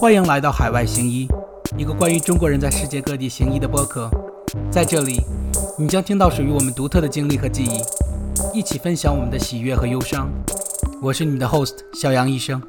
[0.00, 1.28] 欢迎来到海外行医，
[1.76, 4.08] 一个关于中国人在世界各地行医的播客。
[4.72, 5.20] 在这里，
[5.78, 10.32] 你将听到属于我们独特的经历和记忆，一起分享我们的喜悦和忧伤。
[11.02, 12.62] 我是你们的 host 小杨医生。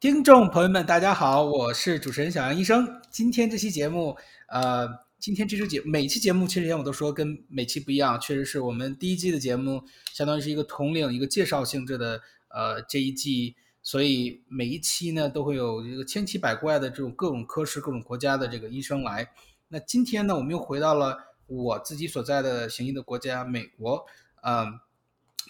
[0.00, 2.84] 听众朋友们，大家好，我是主持人小杨医生。
[3.08, 4.16] 今天这期节目，
[4.48, 4.88] 呃，
[5.20, 13.54] 今天这期节每期节目，其实前我都说跟每期不一样，确实是我们第一季的节目，相当于是一个统领、一个介绍性质的，呃，这一季。
[13.86, 19.30] 所以每一期呢，都会有一个千奇百怪的这种各种科室、各种国家的这个医生来。
[19.68, 24.04] 那今天呢，我们又回到了我自己所在的行医的国家——美国。
[24.42, 24.80] 嗯，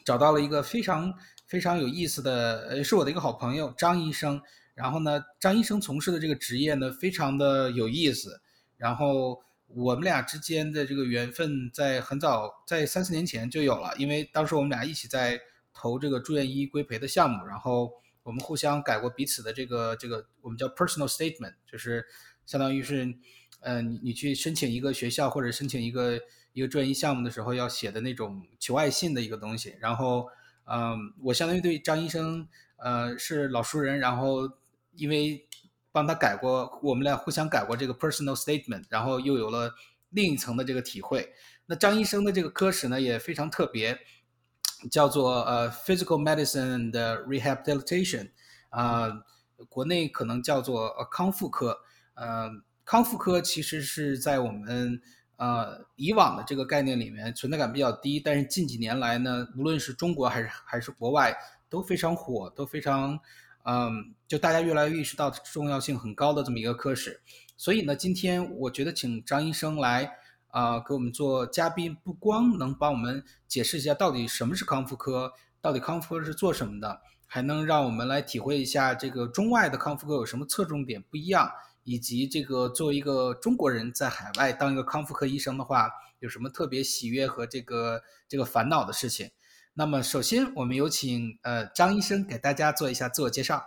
[0.05, 1.15] 找到了一个非常
[1.47, 4.43] 非常有意思的，呃，是我的一个好朋友张医生。
[4.75, 8.43] 然后呢，张医生从事的这个职业呢，非常的有意思。
[8.77, 15.41] 然后我们俩之间的这个缘分，在很早，在三四年前就有了，因为当时我们俩一起在
[15.73, 17.91] 投这个住院医规培的项目，然后。
[18.27, 22.05] 我们互相改过彼此的这个这个，我们叫 personal statement，就是
[22.44, 23.14] 相当于是，
[23.60, 26.20] 呃，你你去申请一个学校或者申请一个
[26.52, 29.77] 一个专业项目的时候要写的那种求爱信的一个东西。
[29.78, 30.27] 然后，
[30.64, 34.00] 嗯，我相当于对张医生，呃，是老熟人。
[34.00, 34.50] 然后，
[34.97, 35.47] 因为
[35.92, 39.72] 帮他改过，我们俩互相改过这个 personal statement，然后又有了
[40.10, 41.32] 另一层的这个体会。
[41.66, 43.97] 那张医生的这个科室呢也非常特别。
[44.91, 48.30] 叫做呃 physical medicine 的 rehabilitation，
[48.69, 49.10] 啊，
[49.69, 51.78] 国内可能叫做康复科。
[52.14, 52.50] 呃，
[52.84, 55.00] 康复科其实是在我们
[55.36, 61.36] 呃以往的这个概念里面存在感比较低，但是近几年来呢，无论是中国还是还是国外
[61.69, 63.19] 都非常火，都非常
[63.64, 67.20] 嗯，就大家越来越意识到重要性很高的这么一个科室。
[67.56, 70.19] 所以呢，今天我觉得请张医生来。
[70.57, 81.50] 啊，给我们做嘉宾，不光能帮我们解释一下到底什么是康复科，到底康复科是做什么的，还能让我们来体会一下这个中外的康复科有什么侧重点不一样，
[81.84, 85.91] 以及这个作为一个中国人在海外当一个康复科医生的话，
[86.21, 89.31] 有什么特别喜悦和这个这个烦恼的事情。
[89.75, 93.62] 那么，首先我们有请呃张医生给大家做一下自我介绍。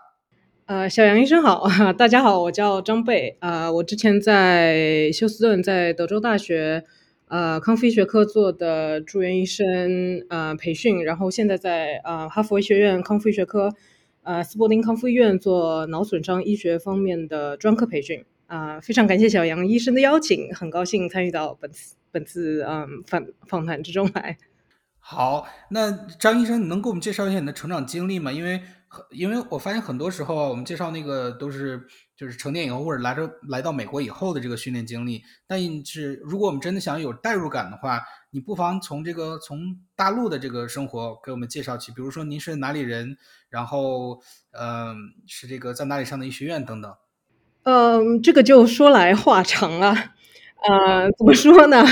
[0.69, 6.83] 呃，小杨医生好， 大家好，我叫张贝，啊，我之前在休斯顿，在德州大学，
[7.27, 13.73] 呃，康复医学科做的住院医生，呃，培训，然后现在在呃哈佛医学院康复医学科，
[14.21, 24.37] 呃，斯伯丁康复医院做脑损伤医学方面的专科培训，啊，非常感谢小杨医生的邀请，很高兴参与到本次本次嗯访访谈之中来。
[25.11, 28.31] 好，那张医生，你能给我们介绍一下你的成长经历吗？
[28.31, 28.61] 因为
[29.09, 37.99] 因为我发现很多时候我们介绍那个都是就是成年以后或者来着来到美国以后的这个训练经历，但是如果我们真的想有代入感的话，
[38.29, 43.17] 你不妨从这个从大陆的这个生活给我们介绍起，比如说您是哪里人，
[43.49, 44.21] 然后
[44.51, 46.95] 嗯是这个在哪里上的医学院等等。
[47.63, 49.91] 嗯，这个就说来话长了，
[50.67, 51.83] 呃，怎么说呢？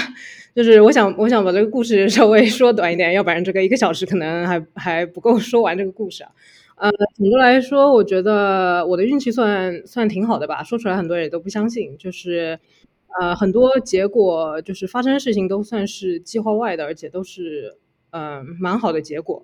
[0.57, 6.31] 就是我想我想把这个故事 稍微说短一点，要不然这个一个小时可能还还不够说完这个故事啊。
[6.77, 10.63] 呃，总的来说，我觉得我的运气算算挺好的吧。
[10.63, 12.59] 说出来很多人也都不相信，就是
[13.21, 17.75] 呃，很多结果就是发生事情都算是计划外的，而且都是
[18.09, 19.43] 嗯蛮好的结果。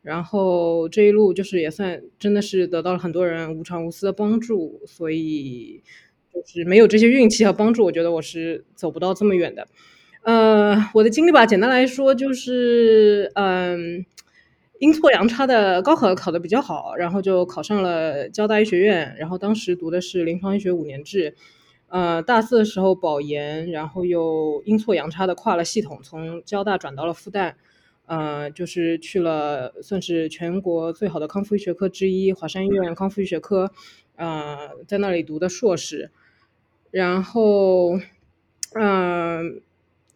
[0.00, 5.82] 然后这一路就是也算真的是得到了很多人无偿无私的帮助，所以
[6.32, 9.66] 就是没有这些运气和帮助，我觉得我是走不到这么远的。
[10.24, 14.04] 呃，我的经历吧，简单来说就是嗯。
[14.80, 19.14] 阴错阳差的高考考的比较好，然后就考上了交大医学院。
[19.18, 21.34] 然后当时读的是临床医学五年制，
[21.88, 27.54] 呃，大四的时候保研，然后又阴错阳差的跨了系统，从交大转到了复旦，
[28.06, 33.70] 呃，就是去了算是全国最好的康复医学科之一华山医院康复医学科，
[34.16, 36.10] 呃，在那里读的硕士，
[36.90, 37.98] 然后，
[38.74, 39.62] 嗯。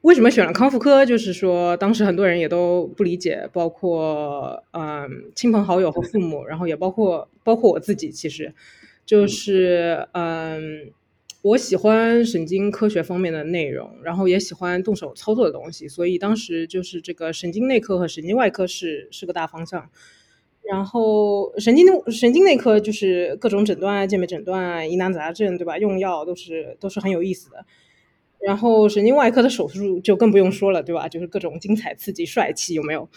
[0.02, 1.04] 为什么选了康复科？
[1.04, 8.10] 就是说，当时很多人也都不理解，包括嗯亲朋好友和父母，然后也包括包括我自己。
[8.10, 8.54] 其实，
[9.04, 10.92] 就是嗯，
[11.42, 19.90] 我喜欢神经科学方面的内容，然后也喜欢动手操作的东西，所以当时就是这个神经内科和神经外科是是个大方向。
[20.62, 25.76] 然后神经神经内科就是各种诊断、健美诊断、疑难杂症，对吧？
[25.78, 27.64] 用药都是都是很有意思的。
[28.40, 31.08] 然后神经外科的手术就更不用说了，对吧？
[31.08, 33.08] 就是各种精彩、刺激、帅气，有没有？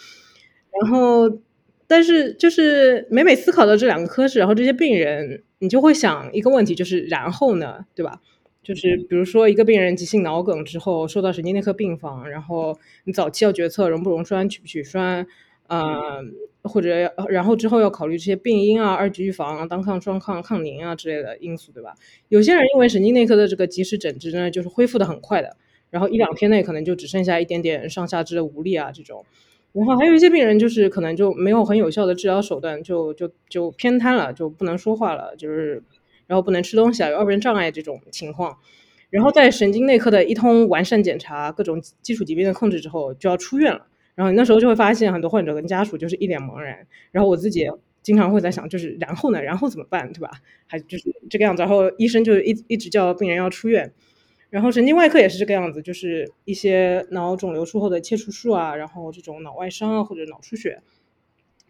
[0.80, 1.38] 然后，
[1.86, 8.20] 但是就是每每思考到这两个科室，然后这些病人，你就会想一个问题，就是然后呢，对吧？
[8.62, 15.26] 就是比如说一个病人急性脑梗之后，收到神经内科病房，然后你早期要决策溶不溶栓、取不取栓，
[15.72, 16.22] 呃，
[16.64, 21.94] 或者然后之后要考虑这些病因啊、二级预防、单抗、双抗、抗凝啊之类的因素，对吧？
[22.28, 25.56] 有些人因为神经内科的这个及时诊治呢，就是恢复的很快的，
[25.88, 29.24] 然后一两天内可能就只剩下一点点上下肢的无力啊这种。
[29.72, 35.82] 然后还有一些病人就是可能就没有很有效的治疗手段，就就就偏瘫了，就不能说话了，就是
[36.26, 38.58] 然后不能吃东西啊，有二便障碍这种情况。
[39.08, 43.86] 然后在神经内科的一通完善检查、各种基础疾病的控制之后，就要出院了。
[44.22, 46.86] 然后那时候就会发现，很多患者跟家属就是一脸茫然。
[47.10, 47.68] 然后我自己
[48.02, 49.42] 经常会在想，就是然后呢？
[49.42, 50.30] 然后怎么办，对吧？
[50.66, 51.62] 还就是这个样子。
[51.62, 53.92] 然后医生就一一直叫病人要出院。
[54.48, 60.80] 然后神经外科也是这个样子，就是一些脑肿瘤术后的切除术啊，然后这种脑外伤啊或者脑出血，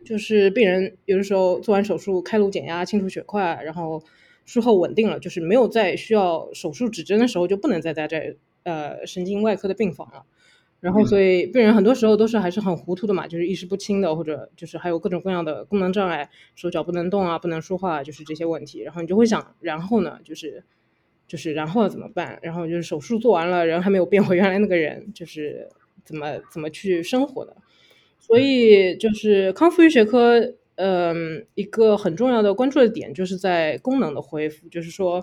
[0.04, 4.02] 就是病人有的时候做完手术开颅减压清除血块，然后。
[4.44, 10.24] 术后稳定了，就是没有再需要手术指针的时候就不能再在这呃神经外科的病房了。
[10.82, 18.80] 然后，所以病人很多时候都是还是很糊涂的嘛，就是意识不清的，或者就是还有各种各样的功能障碍，手脚不能动啊，不能说话，就是这些问题。
[18.80, 20.64] 然后你就会想，然后呢，就是
[21.28, 22.36] 就是然后怎么办？
[22.42, 25.68] 然后就是手术做完了，人还没有变回原来那个人，就是
[26.04, 27.56] 怎么怎么去生活的？
[28.18, 30.54] 所以就是康复医学科。
[30.76, 35.22] 嗯，一个很重要的关注的点就是在功能的恢复，就是说，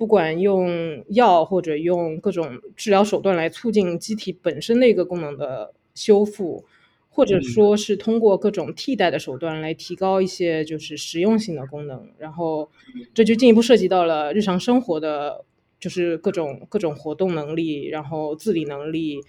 [0.00, 6.64] 不管用药或者用各种治疗手段来促进机体本身的一个功能的修复，
[7.10, 12.70] 或者说是通过各种替代的手段来提高一些就是实用性的功能，然后
[13.12, 15.44] 这就进一步涉及到了日常生活的，
[15.78, 19.20] 就是各种各种活动能力，然后自理能力，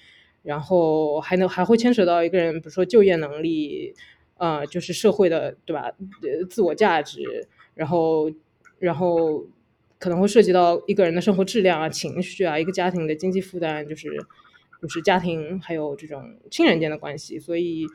[0.42, 3.94] 然后还能还会牵扯到一个人，比如说就业能力。
[4.38, 5.92] 呃，就是社会的，对吧？
[6.24, 8.32] 呃，自我价值，然后，
[8.80, 9.46] 然后
[10.02, 14.10] 可能会涉及到一个人的生活质量啊、情绪啊，一个家庭的经济负担，就是，
[14.82, 17.86] 就是家庭还有这种亲人间的关系，所以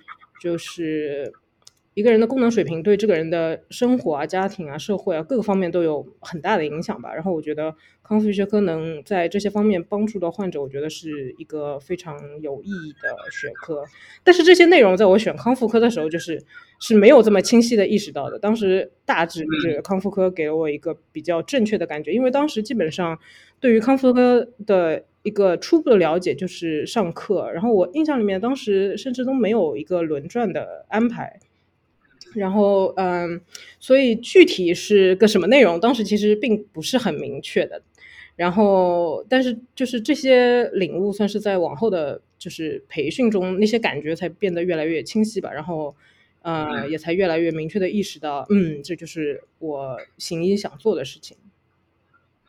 [0.41, 1.33] 就是。
[1.97, 7.15] 一个人的功能水平对这个人的生活啊、家庭啊、社会啊各个方面都有很大的影响吧。
[7.15, 13.83] 然后我觉得康复医学科能在这些方面帮助到患者，我觉得是一个非常有意义的学科。
[14.23, 16.39] 但是这些内容在我选康复科的时候，就是
[16.81, 18.39] 是没有这么清晰的意识到的。
[18.39, 23.19] 当时大致就是康复科给了我一个比较正确的感觉，因为当时基本上
[23.59, 31.41] 对于康复科的一个初步的了解就是上课，然后我印象里面当时甚至都没有一个轮转的安排。
[32.37, 33.41] 然后，嗯，
[33.81, 37.83] 所以具体是个什么内容，当时其实并不是很明确的。
[38.37, 45.51] 然后，但是就是这些领悟，算是在往后的就是培训中，那些感觉才变得越来越清晰吧。
[45.51, 45.97] 然后，
[46.43, 51.39] 呃，也才越来越明确的意识到，嗯，这就是我行医想做的事情。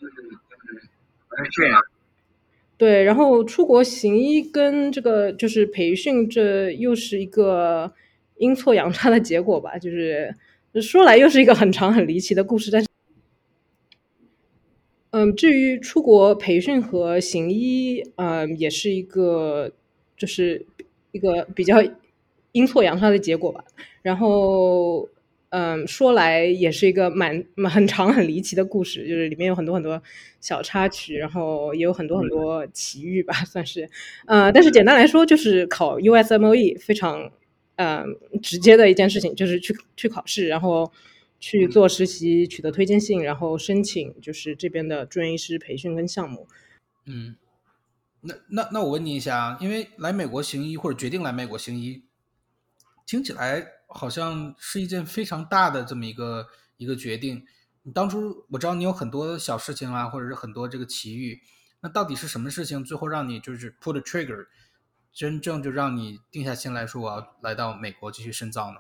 [0.02, 1.82] 嗯嗯，这样。
[2.78, 7.94] 对，然后出国行医跟这个就是培训，这又是一个。
[8.40, 10.34] 阴错阳差的结果吧，就是
[10.82, 12.70] 说来又是一个很长很离奇的故事。
[12.70, 12.88] 但是，
[15.12, 19.72] 嗯，至于出国培训和行医，嗯，也是一个
[20.16, 20.66] 就是
[21.12, 21.78] 一个比较
[22.52, 23.64] 阴错阳差的结果吧。
[24.04, 25.10] 然后，
[25.50, 30.02] 嗯，说来也是一个蛮很长很离奇的故事，就是里面有很多很多
[30.40, 33.90] 小插曲，然后也有很多很多奇遇吧，算是。
[34.28, 37.32] 呃，但是简单来说，就是考 USMLE 非常。
[37.78, 40.92] 嗯，直接的一件事情就是去去考试，然后
[41.40, 46.48] 去做实习，取得推荐信，然后申请就是这边的住院医师培训跟项目。
[47.06, 47.36] 嗯，
[48.22, 52.04] 那那那我问你一下啊，因为来美国行医或者决定来美国行医，
[53.06, 57.46] 听起来好像是一件非常大的这么一个一个决定。
[57.84, 61.40] 你当初我知道你有很多小事情啊，或者是很多这个奇遇，
[61.82, 64.48] 那到底是什么事情最后让你就是 pull trigger？
[65.18, 68.78] 真正就让你定下心来说我要来到美国继续深造呢？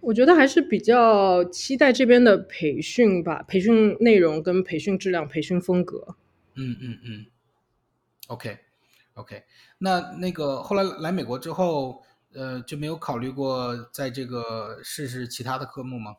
[0.00, 6.16] 我觉得还是比较期待这边的培训吧，培训内容跟培训质量、培训风格。
[6.54, 7.26] 嗯嗯嗯。
[8.28, 8.60] OK
[9.12, 9.42] OK，
[9.76, 16.16] 那那个后来来美国之后，呃，就没有考虑过在这个试试其他的科目吗？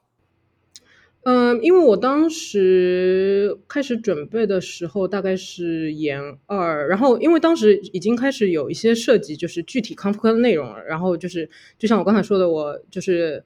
[1.25, 10.83] 嗯，因为我当时开始准备的时候，大概是研二，然后因为当时已经开始有一些涉及，就是具体康复科的内容了。
[10.85, 11.49] 然后就是
[11.79, 13.41] 就像我刚才说的，我就是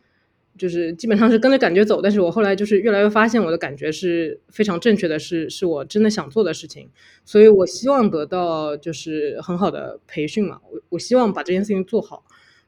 [0.57, 6.89] 就是基本上是跟着感觉走，但是我后来就是越来越发现我的感觉是非常正确的，是是我真的想做的事情，
[7.25, 12.23] 所以我希望得到就是很好的培训嘛，我我希望把这件事情做好。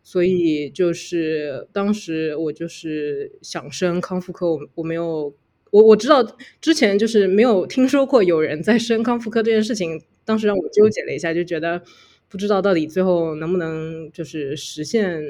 [0.10, 5.32] 所以就是当时我就是想升康复科，我我没有
[5.70, 6.24] 我我知道
[6.60, 11.84] 之前就是没有听说过有人在升康复科这件事情，当时让我纠结了一下，就觉得
[12.28, 15.22] 不知道到底最后能不能就是实现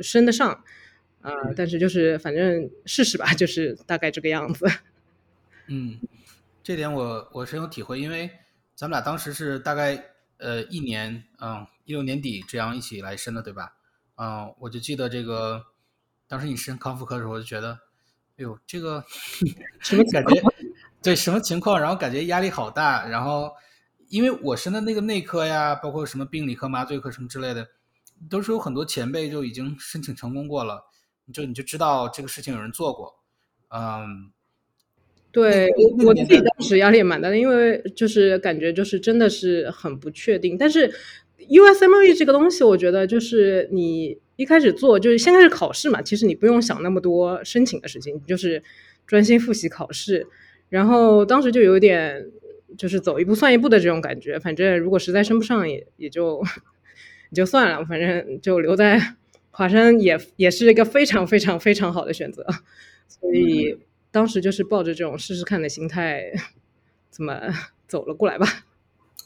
[0.00, 0.62] 升得上，
[1.20, 4.64] 啊，但是就是反正试试吧，就是大概这个样子。
[5.66, 5.98] 嗯，
[6.62, 8.30] 这点我我深有体会，因为
[8.76, 10.00] 咱们俩当时是大概
[10.36, 13.74] 呃一年，嗯，一六年底这样一起来申的，对吧？
[14.18, 15.64] 嗯，我就记得这个，
[16.26, 17.72] 当时你申康复科的时候，我就觉得，
[18.36, 19.04] 哎呦，这个
[19.80, 20.42] 什么感觉？
[21.02, 21.80] 对，什么情况？
[21.80, 23.52] 然后感觉压力好大，然后
[24.08, 27.68] 因为我申的那个内科呀，包括什么病理科、麻醉科什么之类的，
[28.28, 30.84] 都是有很多前辈就已经申请成功过了，
[31.32, 33.20] 就你就知道这个事情有人做过，
[33.68, 34.32] 嗯。
[35.30, 35.68] 对
[36.04, 40.56] 我自己当时压力也蛮大的，因为就是感觉就是真的是很不确定。
[40.56, 40.90] 但是
[41.38, 48.62] USMLE 这个东西，我觉得就是你一开始做就是先开始考试嘛，其实你不用想那么多申请的事情，你就是
[49.06, 50.26] 专心复习考试。
[50.68, 52.26] 然后当时就有点
[52.76, 54.38] 就是走一步算一步的这种感觉。
[54.38, 56.42] 反正如果实在升不上，也也就
[57.30, 59.14] 也就算了，反正就留在
[59.50, 62.46] 华山也也是一个非常非常非常好的选择。
[63.06, 63.78] 所以。
[64.10, 66.32] 当时就是抱着这种试试看的心态，
[67.10, 67.38] 怎么
[67.86, 68.46] 走了过来吧？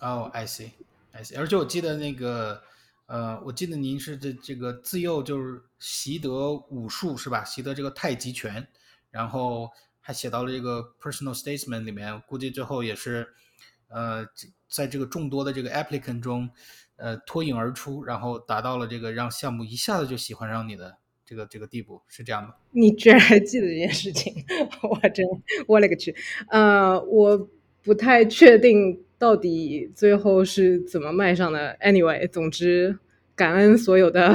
[0.00, 0.28] 哦
[1.12, 1.38] ，I see，I see。
[1.38, 2.62] 而且我记得那个，
[3.06, 7.44] 呃，我记得您是这这个自幼就是习得武术是吧？
[7.44, 8.66] 习得这个太极拳，
[9.10, 13.28] 然后还写到了这个 personal statement 里面，估计最后也是，
[13.88, 14.26] 呃，
[14.68, 16.50] 在这个众多的这个 applicant 中，
[16.96, 20.98] 呃，脱颖而出，然后达到了这个让项目一下子就喜欢上你的。
[21.24, 24.44] 这个这个地步是这样吗，你居然还记得这件事情，
[24.82, 25.24] 我真
[25.66, 26.14] 我勒个去！
[26.48, 27.48] 呃，我
[27.82, 31.76] 不太确定到底最后是怎么迈上的。
[31.80, 32.98] Anyway，总之
[33.34, 34.34] 感恩所有的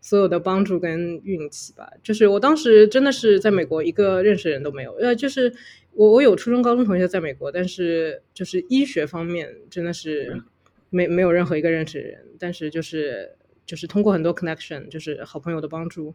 [0.00, 1.90] 所有的帮助跟运气吧。
[2.02, 5.52] 就是我当时真的是在美国一个认识人都没有，呃，就是
[5.92, 10.42] 我我有初中高中同学在美国，但是就是医学方面真的是
[10.90, 13.36] 没没有任何一个认识人，但是就是。
[13.64, 16.12] 就是通过很多 connection，就是好朋友的帮助，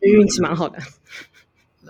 [0.00, 0.78] 运气蛮好的。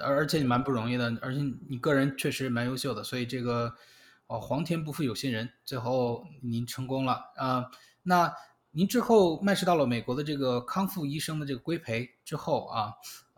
[0.02, 3.74] 而而且你蛮不容易的，而且你个人确实蛮优秀的，所以这个
[4.26, 7.66] 哦，皇天不负有心人，最后您成功了啊。
[8.02, 8.32] 那
[8.72, 12.92] 您之后迈师到了美国的这个康复医生的这个规培之后啊，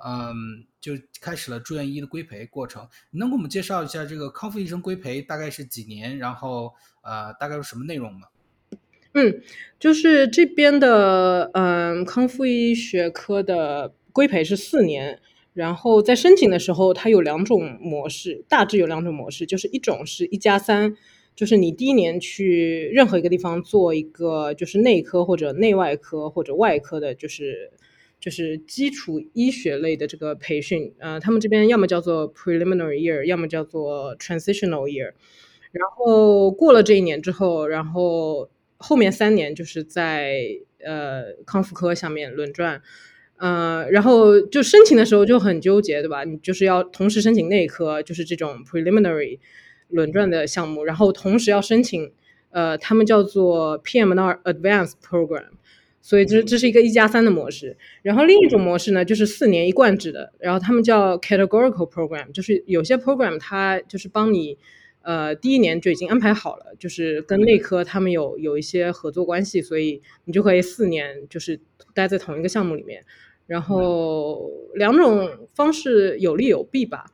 [0.05, 2.89] 嗯，就开始了住院医的规培过程。
[3.11, 8.29] 你能给我们介绍一下这个康复医生规培大概是几年，然后呃，大概是什么内容吗？
[9.13, 9.43] 嗯，
[9.79, 15.21] 就是这边的嗯康复医学科的规培是四年，
[15.57, 20.95] 然后在申请的时候，它有两种模式，大致有两种模式，就是一种是一加三，
[21.35, 27.71] 就是你第一年去任何一个地方做一个就是内科或者内外科或者外科的，就是
[28.21, 35.13] 就是基础医学类的这个培训，呃，他们这边要么叫做 preliminary year，要么叫做 transitional year，
[35.73, 38.51] 然后过了这一年之后，然后。
[38.79, 40.39] 后面三年就是在
[40.85, 42.83] 呃康复科下面轮转，
[43.39, 46.25] 呃，然后就申请的时候就很纠结，对吧？
[46.25, 49.39] 你就是要同时申请内科，就是这种 preliminary
[49.89, 52.11] 轮转的项目，然后同时要申请
[52.51, 55.51] 呃他们叫做 PM&R advanced program，
[56.01, 57.77] 所以这这是一个一加三的模式。
[58.03, 64.59] 然后另一种模式呢，就是四年一贯制的，然后他们叫 categorical program，就是有些 program 它就是帮你。
[65.03, 71.61] 呃，第一年就已经安排好了，就是跟内科他们有有一些合作关系，所以你就可以四年就是
[71.95, 73.05] 待在同一个项目里面。
[73.47, 77.05] 然后两种方式有利有弊吧，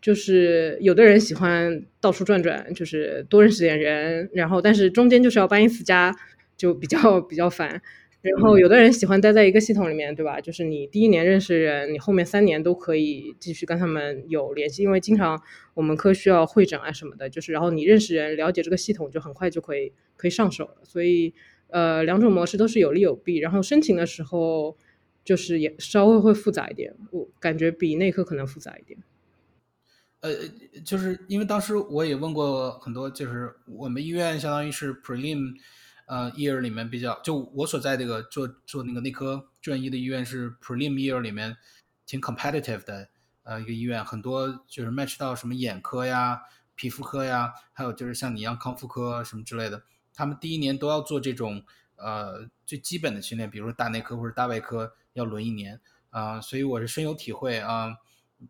[0.00, 6.14] 就是有的人喜欢到处转转，就是多认识点人，然后但是中间就是要搬一次家，
[6.56, 7.80] 就比较 比较烦。
[8.20, 10.40] 然后有的人喜欢待在一个系统里面，对吧？
[10.40, 15.40] 就是你第一年认识人，你后面三年都可以继续跟他们有联系，因为经常
[15.74, 20.74] 我们科需要会诊啊什么的，就是然后你认识人，了解这个系统，就很快就可以可以上手了。
[20.82, 21.32] 所以，
[21.68, 23.36] 呃，两种模式都是有利有弊。
[23.38, 24.76] 然后申请的时候，
[25.28, 28.98] 就是也稍微会复杂一点，我感觉比内科可能复杂一点。
[30.20, 30.30] 呃，
[30.82, 35.54] 就是因为当时我也问过很多，就是我们医院相当于是 prelim。
[36.06, 41.54] 呃，year 里面比较，就我所在这个做做那个内科专医的医院是 prelim year 里面
[42.06, 43.10] 挺 competitive 的
[43.42, 46.40] 呃一个医院，很多就是 match 到什么眼科呀、
[46.74, 49.82] 皮肤科呀，还有就是像你一样康复科什么之类的，
[50.14, 51.62] 他们第一年都要做这种
[51.96, 57.96] 呃最基本的训练，比如说大内科或者大外科要轮一年啊，所以我是深有体会啊。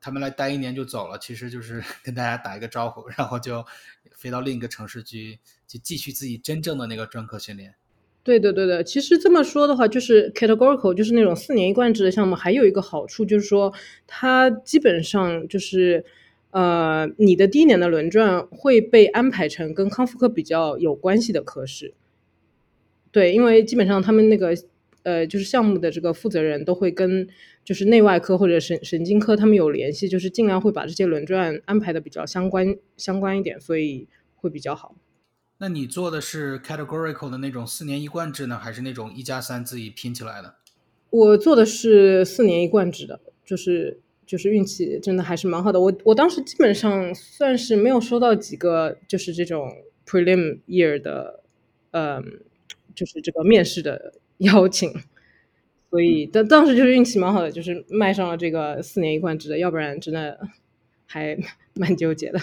[0.02, 3.64] 他们来待一年就走了，其实就是 跟大家打一个招呼，然后就
[4.12, 7.74] 飞到另一个城市去，去继续自己真正的那个专科训练。
[8.22, 8.84] 对的，对的。
[8.84, 13.72] 其实这么说的话，就是 categorical，就是那种四年一贯制的项目，还有一个好处就是说，
[14.06, 16.04] 它基本上就是，
[16.50, 21.94] 呃，你的第一年的轮转会被安排成跟康复科比较有关系的科室。
[23.10, 24.54] 对，因为基本上他们那个。
[25.08, 27.26] 呃，就是项目的这个负责人都会跟
[27.64, 34.94] 就是内外科或者神神经科他们有联系，就是尽量会把这些轮转安排的比较相关相关一点，所以会比较好。
[35.60, 40.56] 那你做的是 categorical 的那种四年一贯制呢，还是那种一加三自己拼起来的？
[41.08, 45.80] 我做的是四年一贯制的，就是就是运气真的还是蛮好的。
[45.80, 49.70] 我我当时基本上算是没有收到几个就是这种
[50.06, 51.42] prelim year 的，
[51.92, 52.22] 嗯，
[52.94, 54.12] 就是这个面试的
[54.46, 54.92] 邀请，
[55.90, 60.38] 所以当当时就是运气蛮好的，就是迈上了这个四年一贯制的，要不然真的
[61.06, 61.36] 还
[61.74, 62.40] 蛮纠结的。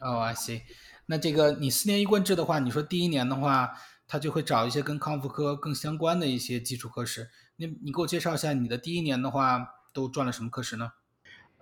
[0.00, 0.62] 哦，I see。
[1.06, 3.70] 那这个你四年一贯制的话，你说第一年的话，
[4.06, 7.28] 他就会找一些跟康复科更相关的一些基础科室。
[7.56, 10.92] 你你给我介绍一下你的第一年的话都转了什么课时呢？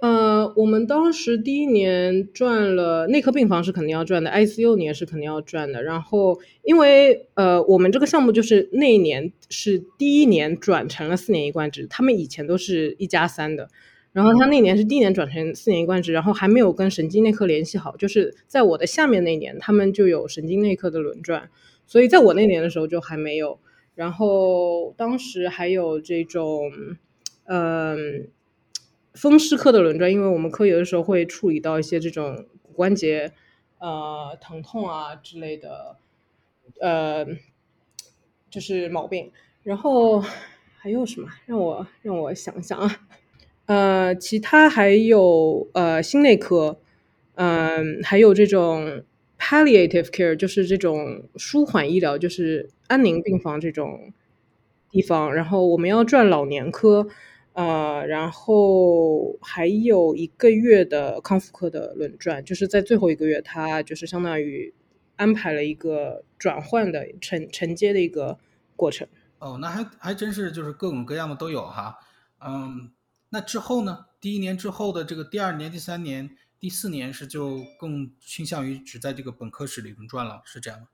[0.01, 5.83] 呃，我们当时第一年转了内科病房是肯定要转的，ICU 你也是肯定要转的。
[5.83, 13.69] 然后因为呃，我们这个项目就是那一年是第一年转成了四年一贯制，他们以前都是一加三的。
[14.13, 21.51] 然后他那年是第一年转成四年一贯制，然后还没有跟神经内科联系好，就是在我的下面那年，他们就有神经内科的轮转，
[21.87, 23.59] 所以在我那年的时候就还没有。
[23.95, 26.71] 然后当时还有这种，
[27.45, 28.29] 嗯，
[29.21, 33.33] 风湿科的轮转，因为我们科有的时候会处理到一些这种骨关节
[33.79, 35.97] 呃疼痛啊之类的，
[36.81, 37.27] 呃，
[38.49, 39.33] 就是毛病。
[39.65, 40.23] 然后
[40.79, 41.29] 还有什么？
[41.47, 43.01] 让我让我想想啊。
[43.67, 46.79] 呃，其他还有呃心内科，
[47.35, 49.03] 嗯，还有这种
[49.39, 54.13] palliative care，就是这种舒缓医疗，就是安宁病房这种
[54.91, 55.35] 地方。
[55.35, 57.09] 然后我们要转老年科，
[57.59, 64.73] 呃，然后还有一个月的康复科的轮转，就是在最后一个月，他就是相当于
[65.17, 68.39] 安排了一个转换的承承接的一个
[68.77, 69.09] 过程。
[69.41, 71.99] 哦，那还还真是就是各种各样的都有哈，
[72.47, 72.93] 嗯。
[73.31, 74.07] 那之后呢？
[74.21, 80.87] 第一年之后的这个第二年、第三年、第四年是就更倾向于只在这个本科室里轮转了，是这样吗？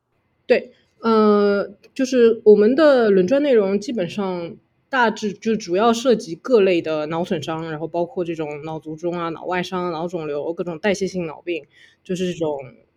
[0.44, 4.56] 对，呃，就是我们的轮转内容基本上
[4.94, 11.64] 大致就主要涉及各类的脑损伤，然后包括这种脑卒中啊、脑外伤、脑肿瘤、各种代谢性脑病，
[12.04, 12.56] 就是这种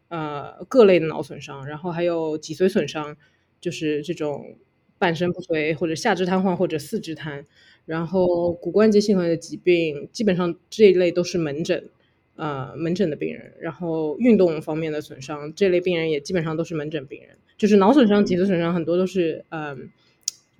[0.09, 3.17] 呃各类的脑损伤，然后还有脊髓损伤，
[3.59, 4.57] 就是这种
[4.99, 7.43] 半身不遂或者下肢瘫痪或者四肢瘫。
[7.87, 11.89] 然后骨关节系统的疾病，基本上这一类都是门诊，
[12.35, 13.53] 呃，门诊的病人。
[13.59, 17.37] 然后运动方面的损伤，这类病人也基本上都是门诊病人。
[17.57, 19.89] 就是脑损伤、脊髓损伤，很多都是嗯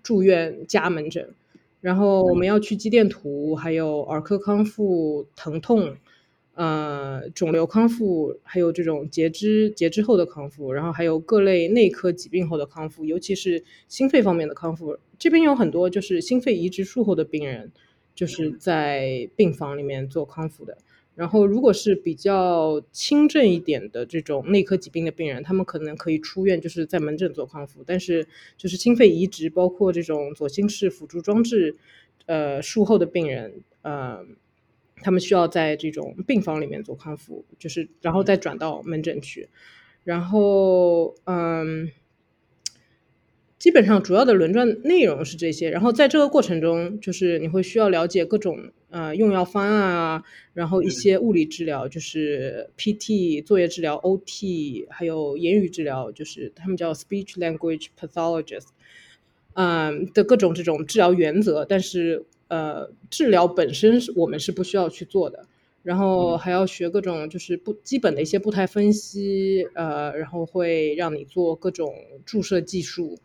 [0.08, 1.28] 住院加门诊。
[1.82, 5.98] 然后我们要去肌电图，还有儿科康复、疼痛。
[6.54, 14.98] 呃，肿瘤康复，还有这种截肢截肢后的康复，然后还有各类内科疾病后的康复，尤其是心肺方面的康复。
[15.20, 17.72] 这边有很多就是心肺移植术后的病人，
[18.16, 20.76] 就是在病房里面做康复的。
[21.18, 27.84] 然后，如果是比较轻症一点的这种内科疾病的病人，他们可能可以出院，就是在门诊做康复。
[27.86, 31.76] 但是，就是心肺移植，包括这种左心室辅助装置，
[32.28, 34.26] 呃，术后的病人，呃。
[35.00, 39.48] 他们需要在这种病房里面做康复，就是然后再转到门诊去，
[40.04, 41.92] 然后嗯，
[43.60, 45.70] 基本上主要的轮转内容是这些。
[45.70, 58.68] 然后在这个过程中，就是你会需要了解各种呃用药方案啊，然后一些物理治疗，就是 PT 作业治疗、OT，还有言语治疗，就是他们叫 Speech Language Pathologist，
[59.54, 62.26] 嗯的各种这种治疗原则，但是。
[62.50, 65.46] 呃，治疗本身是我们是不需要去做的，
[65.84, 71.94] 然后还要学各种就是不基本的一些步态分析，呃，然后会让你做各种
[72.26, 73.18] 注射技术，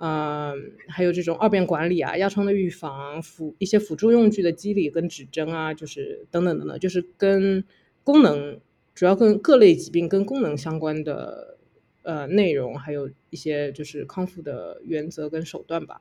[0.00, 7.62] 嗯，还有这种二便管理啊、压疮的预防、辅一些辅助用具的机理跟指针啊，就是等等等等，就是跟
[8.02, 8.58] 功能
[8.94, 11.58] 主要跟各类疾病跟功能相关的
[12.02, 16.00] 呃内容，还有一些就是康复的原则跟手段吧，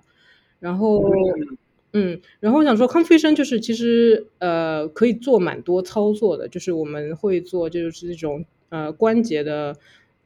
[0.60, 1.04] 然后。
[1.92, 9.76] 嗯，然后我想说，康复医生就是其实呃可以做蛮多操作的，就是我们会做就是这种呃关节的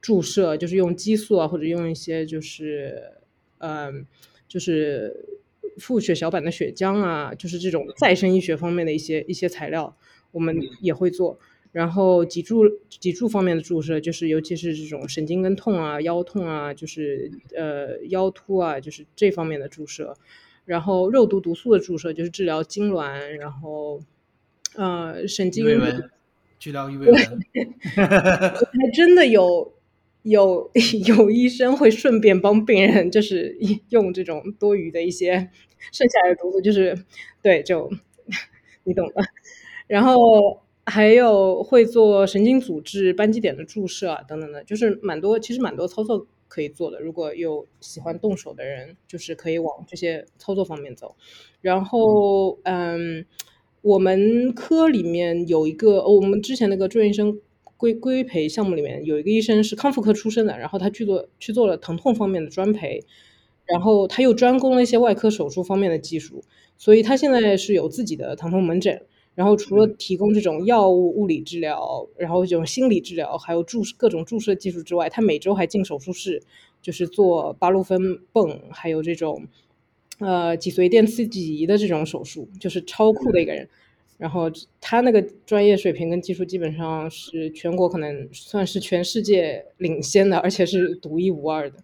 [0.02, 3.02] 注射，就是用激素啊，或者用一些就是
[3.64, 4.06] 嗯
[4.48, 5.40] 就是
[5.80, 9.98] 富血小板的血浆啊，就是这种再生医学方面的一些一些材料，
[10.32, 11.40] 我们也会做。
[11.72, 20.16] 然后脊柱脊柱方面的注射，就是尤其是这种神经根痛啊、腰痛啊，就是呃腰突啊，就是这方面的注射。
[20.66, 24.00] 然后肉毒毒素的注射就是治疗痉挛，然后
[24.76, 25.66] 呃神经
[26.60, 27.18] 治疗异位纹，
[27.96, 29.74] 还真的有
[30.24, 30.70] 有
[31.08, 33.58] 有医生会顺便帮病人就是
[33.90, 35.50] 用这种多余的一些
[35.92, 36.98] 剩下来的毒素就是
[37.42, 37.92] 对，就
[38.86, 39.22] 你懂的。
[39.88, 47.00] 然后还有会做神经组织扳机点的注射啊，等等的，就是蛮多，其实蛮多操作可以做的。
[47.00, 51.16] 如果有喜欢动手的人，就是可以往这些操作方面走。
[51.62, 53.26] 然后，嗯，
[53.82, 57.40] 我们科里面有一个，我们之前那个住院医生
[57.84, 63.04] 规规培项目里面有一个医生是康复科出身的，然后他去做去做了疼痛方面的专培。
[63.66, 66.44] 然后他又专攻了一些外科手术方面的技术，
[66.78, 69.02] 所以他现在是有自己的疼痛门诊。
[69.36, 76.42] 然后除了提供这种药物、物理治疗，然后这种心理治疗，还有注各种注射技术之外，他每周还进手术室，
[76.82, 79.48] 就是做八路分泵，还有这种
[80.20, 83.68] 呃脊髓电刺激仪的这种手术，就是超酷的一个人。
[84.24, 91.84] 然后他那个专业水平跟技术基本上是全国可能算是全世界领先的，而且是独一无二的。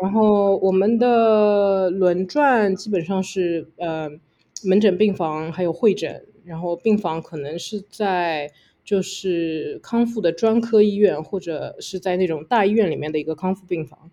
[0.00, 4.10] 然后我们的轮转基本上是呃
[4.64, 8.50] 门诊、病房还有会诊，然后病房可能是在
[8.82, 14.10] 就是康复的专科医院或者是在那种大医院里面的一个康复病房，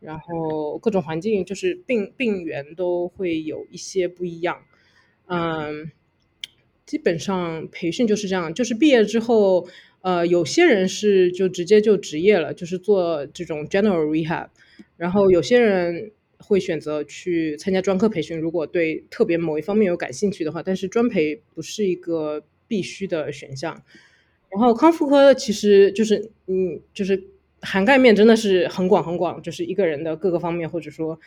[0.00, 4.62] 然后各种环境就是病病源都会有一些不一样，
[5.26, 5.92] 嗯，
[6.86, 9.68] 基本上培训就是这样，就是毕业之后，
[10.02, 14.46] 呃，有些人是就直接就职业了，就是做这种 general rehab。
[14.96, 23.82] 然后有些人会选择去参加专科培训，如果对特别某一方面有感兴趣的话，但是专培不是一个必须的选项。
[24.48, 27.24] 然后康复科其实就是，嗯，就是
[27.60, 31.18] 涵盖面真的是很广很广，就是一个人的各个方面，或者说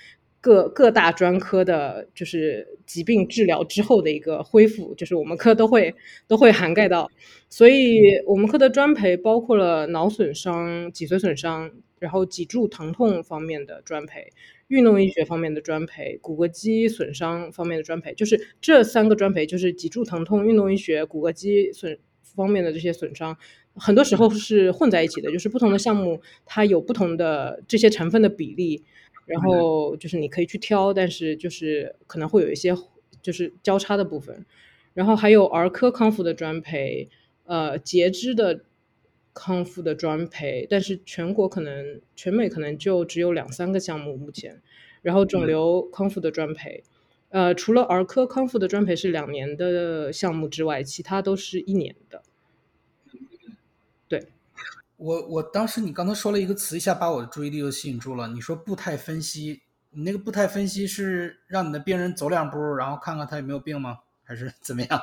[0.41, 5.95] 各各大专科的，就是疾病治疗之后的一个恢复，就是我们科都会
[6.27, 7.09] 都会涵盖到。
[7.49, 11.71] 所以我们科的专培包括了脑损伤、脊髓损伤。
[11.99, 14.31] 然后脊柱疼痛方面的专培，
[14.69, 23.35] 运动医学方面的专培，骨骼肌损伤方面的专培，就是这三个专培，就是脊柱疼痛、运动医学、骨骼肌损方面的这些损伤，
[23.75, 28.85] 很多时候是混在一起的，就是不同的项目它有不同的这些成分的比例，
[29.29, 32.75] 然后就是你可以去挑，但是就是可能会有一些
[33.21, 34.45] 就是交叉的部分，
[34.93, 37.07] 然后还有儿科康复的专培，
[37.45, 38.61] 呃，截肢的。
[39.31, 44.59] 康复的专培，但是全国可能全美可能就只有两三个项目目前。
[45.01, 46.83] 然后肿瘤康复的专培，
[47.29, 52.23] 呃，除了儿科康复的专培是两年的项目之外，其他都是一年的。
[54.99, 58.27] 我我当时你刚才说了一个词，一下把我的注意力又吸引住了。
[58.27, 63.99] 你说步态分析，你那个步态分析是让你的病人走两步，然后看看他有没有病吗？
[64.23, 65.01] 还是 怎么样？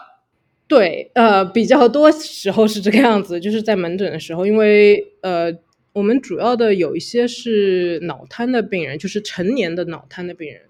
[0.69, 5.51] 对，呃，比较多时候是这个样子，就是在门诊的时候，因为呃，
[5.95, 10.63] 我们主要的有一些是脑瘫的病人，就是成年的脑瘫的病人，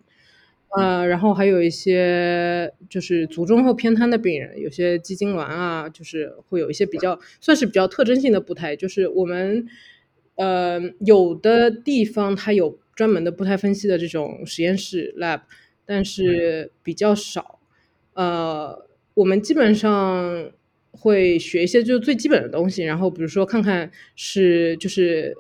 [0.71, 9.67] 呃，然后还有一些就是卒中后偏瘫的病人，有些肌痉挛啊，就是会有一些比较算是比较特征性的步态，就是我们
[10.37, 15.43] 呃有的地方它有专门的步态分析的这种实验室 lab，
[15.85, 17.61] 但是比较少，
[18.15, 18.85] 呃。
[19.17, 20.53] 我们基本上
[20.91, 25.35] 会学一些就是最基本的东西，然后比如说看看是就是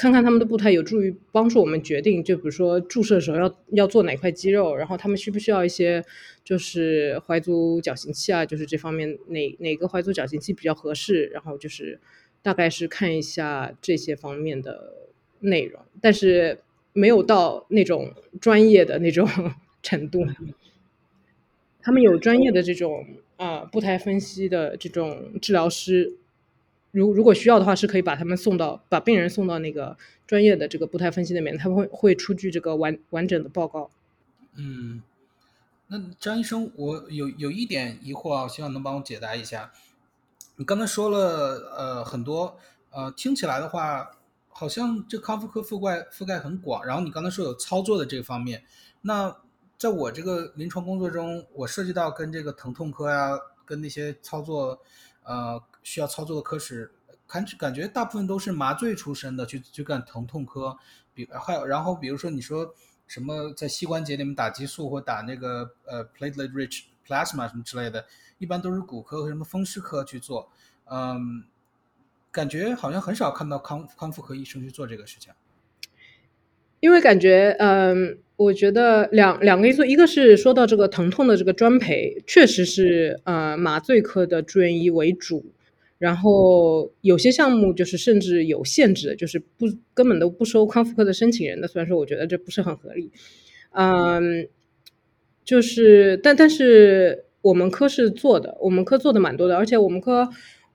[0.00, 6.02] 看看他们的步态，有助于帮助我们决定，就比如说注射的时候要要做哪块肌肉，然后他们需不需要一些
[6.42, 12.00] 就是踝足矫形器啊，就是这方面哪哪个踝足矫形器比较合适，然后就是
[12.40, 14.94] 大概是看一下这些方面的
[15.40, 16.60] 内容，但是
[16.94, 19.28] 没有到那种专业的那种
[19.82, 20.24] 程度。
[21.82, 26.16] 他们有专业的这种啊步态分析的这种治疗师，
[26.90, 33.90] 如如果需要的话，是可以把他们送到把病人送到那个专业的这个步态分析那边，他们会会出具这个完完整的报告。
[34.56, 35.02] 嗯，
[35.88, 39.72] 那张医生，我有有一点疑惑啊，希望能帮我解答一下。
[40.56, 42.58] 你刚才说了呃很多
[42.90, 44.10] 呃，听起来的话，
[44.48, 46.84] 好像这康复科覆盖覆盖很广。
[46.84, 48.62] 然后你刚才说有操作的这方面，
[49.02, 49.36] 那。
[49.80, 53.30] 在我这个临床工作中，我涉及到跟这个疼痛科呀，
[53.64, 54.78] 跟那些操作，
[55.22, 56.92] 呃，需要操作的科室，
[57.26, 60.76] 感感觉大部分都是麻醉出身的，去去干疼痛科。
[61.12, 62.74] 比还有，然后比如说你说
[63.06, 68.06] 什么在膝关节里面打激素或打那个呃 platelet rich plasma 什么之类的，
[68.38, 70.50] 一般都是骨科和什么风湿科去做。
[70.90, 71.44] 嗯，
[72.30, 75.32] 感觉好像很少看到康康复科医生去做这个事情。
[76.80, 78.18] 因为感觉，嗯。
[78.40, 85.52] 我觉得两两个因素，一个是说到这个疼痛的这个专培，确实是呃麻醉科的住院医为主，
[86.00, 91.68] 然后有些项目就是甚至有限制的，就是不根本都不收康复科的申请人的。
[91.68, 93.10] 虽然说我觉得这不是很合理，
[93.72, 94.48] 嗯，
[95.44, 100.26] 就是但但是我们科是做的，我们科做的蛮多的，而且我们科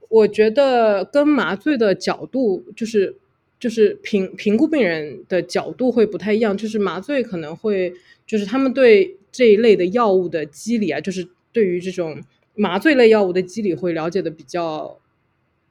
[0.09, 3.17] 我觉得跟麻醉的角度就是
[3.59, 7.91] 就是评评估病人的角度会不太一样，就是麻醉可能会
[8.27, 12.21] 就是他们对这一类的药物的机理啊，就是对于这种
[12.53, 14.99] 麻醉类药物的机理会了解的比较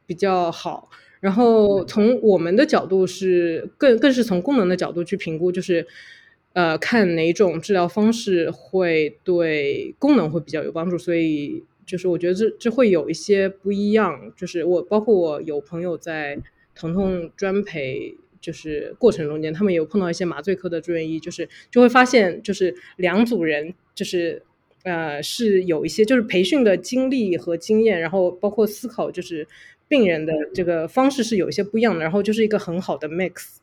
[0.07, 0.91] 比较好。
[1.21, 5.87] 然后从我们的角度是更更是从功能的角度去评估，就是
[6.53, 14.35] 呃看哪种治疗方式会对功能会比较有帮助，所以就是我觉得这这会有一些不一样。
[14.37, 16.39] 就是我包括我有朋友在
[16.75, 24.43] 疼痛专培就是过程中间，他们有碰到一些麻醉科的住院医，就是就会发现就是两组人就是
[24.83, 29.49] 呃是有一些就是培训的经历和经验，然后包括思考就是。
[29.95, 33.59] 病人的这个方式是有一些不一样的，然后就是一个很好的 mix，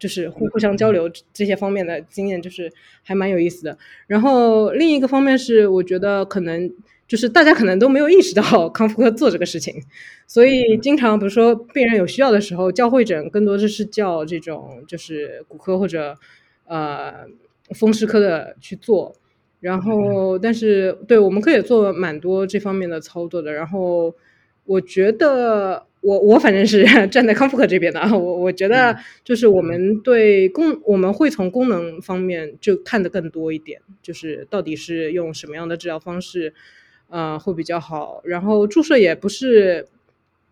[0.00, 2.72] 就是互互相交流这些方面的经验，就是
[3.04, 3.78] 还蛮有意思的。
[4.08, 6.68] 然后另一个方面是，我觉得可能
[7.06, 9.80] 就是大家可能都没有意识到康复科做这个事情，
[10.26, 16.16] 所以经常比如说病人有需要的时候叫会诊，更多的是叫这种就是骨科或者
[16.64, 17.28] 呃
[17.76, 19.14] 风湿科的去做。
[19.60, 24.12] 然后但是对我们科也做蛮多这方面的操作的，然后。
[24.66, 36.52] 我觉得我我反正是 站在康复科这边的，我我觉得就是我们对功我们会从功能方面就看的更多一点，就是到底是用什么样的治疗方式，
[37.08, 38.20] 呃会比较好。
[38.24, 39.86] 然后注射也不是，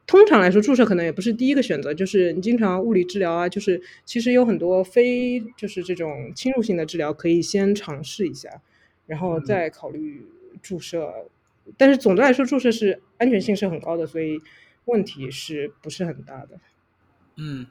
[0.07, 8.49] 通常来说注射可能也不是第一个选择，就是你经常物理治疗啊，就是其实有很多非就是这种侵入性的治疗可以先尝试一下，
[9.07, 10.27] 然后再考虑
[10.63, 11.27] 注射。
[11.79, 14.39] 但是总的来说，注射是安全性是很高的，所以
[14.85, 16.61] 问题是不是很大的？
[17.37, 17.67] 嗯，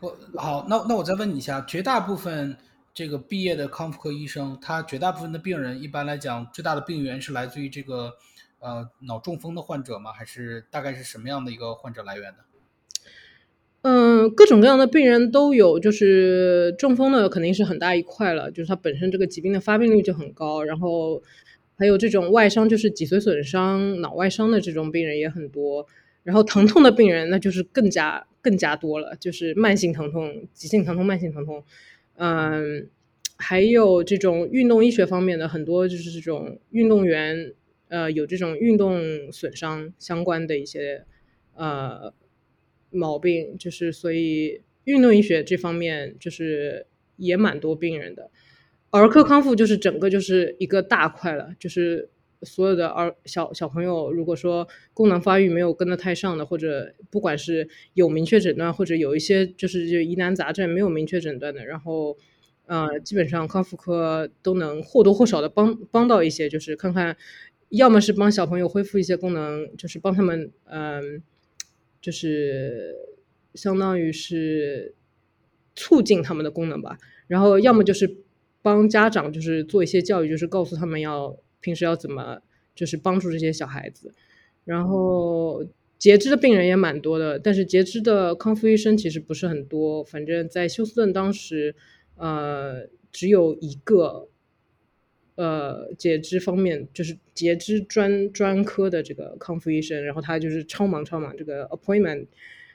[0.00, 2.56] 我好，那那我再问你一下，绝大部分
[2.92, 8.12] 这个毕业的康复科医生，他绝大部分的病人，一般来讲，最大的病源是来自于这个
[8.60, 10.12] 呃脑中风的患者吗？
[10.12, 12.38] 还是大概是什么样的一个患者来源呢？
[13.82, 21.22] 嗯，各种各样的病人都有，就是中风的肯定是很大一块了，就是他本身这个疾病的发病率就很高，然后。
[21.80, 25.86] 还有这种外伤，就是脊髓损伤、脑外伤的这种病人也很多。
[26.22, 31.64] 然后疼痛的病人，那就是更加更加多了，就是慢性疼痛、急性疼痛、慢性疼痛。
[32.16, 32.86] 嗯，
[33.36, 37.54] 还有这种运动医学方面的很多，就是这种运动员，
[37.88, 41.06] 呃，有这种运动损伤相关的一些
[41.54, 42.12] 呃
[42.90, 48.30] 毛病，就是所以运动医学这方面就是也蛮多病人的。
[48.90, 52.08] 儿科康复就是整个就是一个大块了，就是
[52.42, 62.16] 所有的儿小小朋友，如果说功能发育没有跟得太上的，或者不管是有明确诊断，或者有一些就是就疑难杂症没有明确诊断的，然后
[62.66, 67.16] 呃，基本上康复科都能或多或少的帮帮到一些，就是看看，
[67.68, 71.22] 要么是帮小朋友恢复一些功能，就是帮他们嗯，
[72.00, 72.96] 就是
[73.54, 74.94] 相当于是
[75.76, 76.98] 促进他们的功能吧，
[77.28, 78.16] 然后要么就是。
[78.62, 82.40] 帮家长就是做一些教育，就是告诉他们要平时要怎么
[82.74, 84.12] 就是帮助这些小孩子。
[84.64, 85.64] 然后
[85.98, 90.04] 截肢的病人也蛮多的，但是截肢的康复医生其实不是很多。
[90.04, 91.74] 反正在休斯顿当时，
[92.16, 94.28] 呃，只有一个
[95.36, 102.26] 呃截肢方面就是截肢专专科的这个康复医生，然后他就是超忙超忙，这个 appointment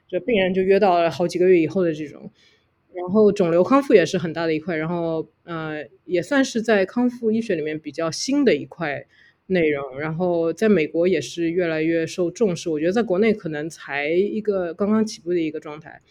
[0.07, 2.31] 这病人就约到了好几个月以后的这种。
[2.95, 9.05] 然后肿瘤康复也是很大的一块，然后呃也算是在康复医学里面比较新的一块
[9.47, 12.69] 内容，然后在美国也是越来越受重视。
[12.69, 16.01] 我觉得在国内可能才一个刚刚起步的一个状态，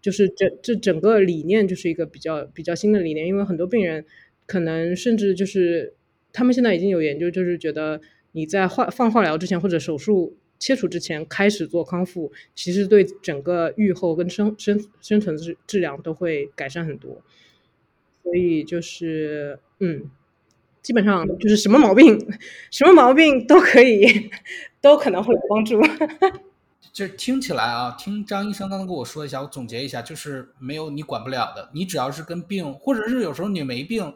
[0.00, 4.04] 就是这这整个理念就是一个比较比较新的理念，因为很多病人
[4.46, 5.94] 可能甚至就是
[6.32, 8.00] 他们现在已经有研究，就是觉得
[8.32, 10.36] 你在化放化疗之前或者手术。
[10.64, 17.20] 切除之前开始做康复，其实对整个愈后跟生生生存质质量都会改善很多。
[18.22, 20.10] 所以就是，嗯，
[20.80, 22.18] 基本上就是什么毛病，
[22.70, 24.30] 什么毛病都可以，
[24.80, 25.82] 都可能会有帮助。
[26.94, 34.14] 就听起来啊，听张医生刚刚跟我说一下，我总结一下，就是没有你管不了的，你只要是跟病，或者是有时候你没病，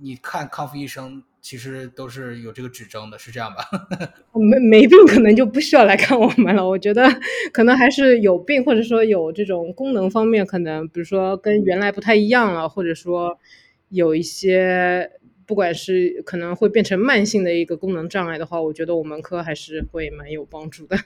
[0.00, 1.22] 你看康复医生。
[1.46, 3.62] 其实都是有这个指征的，是这样吧？
[4.34, 6.68] 没没病可能就不需要来看我们了。
[6.68, 7.08] 我觉得
[7.52, 13.38] 可能还是有病，或者说有这种功能方面可能，比如说跟原来不太一样了，或者说
[13.90, 15.08] 有一些
[15.46, 20.96] 不管是可能会变成慢性的一个功能障碍的话，我觉得我们科还是会蛮有帮助的。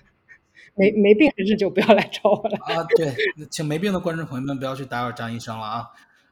[0.75, 2.83] 没没病还是就不要来找我了啊！
[2.97, 3.15] 对，
[3.51, 5.85] 请没病的观众朋友们不要去打扰张医生了啊！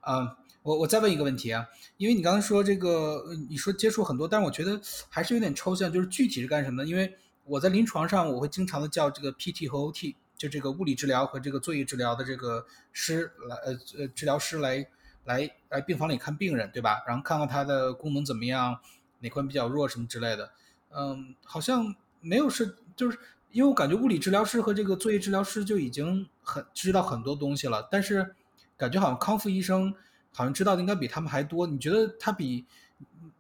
[0.08, 0.47] 嗯。
[0.68, 4.78] 我我再问一个问题啊，因为你刚才说这个，你说接触很多，但是我觉得
[5.09, 6.88] 还是有点抽象，就是具体是干什么的？
[6.88, 14.87] 因为我在临床上，我会经常的叫这个 PT 和 OT，就这个物理治疗和这个作业治疗的这个师来呃呃治疗师来
[15.24, 17.02] 来来病房里看病人，对吧？
[17.07, 18.78] 然后看看他的功能怎么样，
[19.20, 20.50] 哪块比较弱什么之类的。
[20.94, 23.18] 嗯，好像没有是就是。
[23.50, 28.37] 因为我感觉物理治疗师和这个作业治疗师就已经很知道很多东西了，但是
[28.76, 29.94] 感觉好像康复医生
[30.32, 31.66] 好像知道的应该比他们还多。
[31.66, 32.64] 你觉得他比？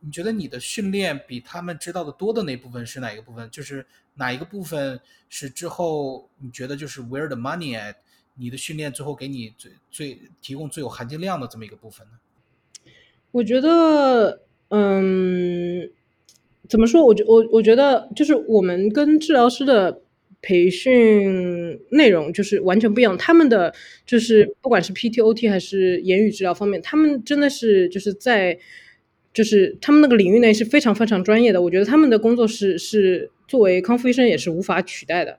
[0.00, 3.50] 你觉得你的训练比他们知道的多的那部分是哪一个部分？
[3.50, 7.94] 就是哪一个部分是之后你觉得就是 where the money at？
[8.34, 12.18] 你的训练最后给你最最提供最有含金量的这么一个部分呢？
[13.32, 15.90] 我觉得，嗯。
[16.68, 17.02] 怎么说？
[17.02, 20.02] 我觉我我觉得就是我们跟治疗师的
[20.40, 23.16] 培训内容就是完全不一样。
[23.18, 23.74] 他们的
[24.06, 28.58] 就是不管是 PTOT 还是言语治疗方面，他们真的是就是在
[29.32, 31.60] 就是他们那个领域内是非常非常专业的。
[31.62, 35.38] 我觉得他们的工作是是作为康复医生也是无法取代的。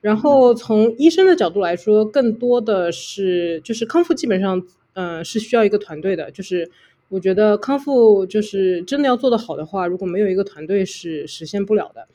[0.00, 6.70] 然后从医生的角度来说，更多的是就是康复基本上嗯是需要一个团队的，就是。
[7.10, 12.06] 我觉得康复就是真的要做得好的话，如果没有一个团队是实现不了的。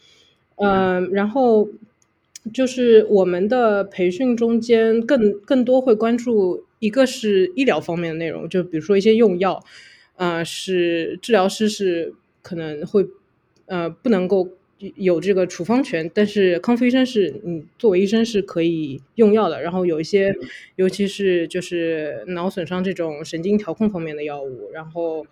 [0.55, 1.67] 嗯，然后
[2.53, 9.63] 就是我们的培训中间更更多会关注一个是医疗方面的内容，就比如说一些用药，
[10.15, 13.07] 啊，是治疗师是可能会
[13.65, 14.49] 呃不能够。
[14.97, 19.61] 有这个处方权，但是康复医生是你作为医生是可以用药的。
[19.61, 20.35] 然后有一些，
[20.75, 25.25] 尤其是就是脑损伤这种神经调控方面的药物，然后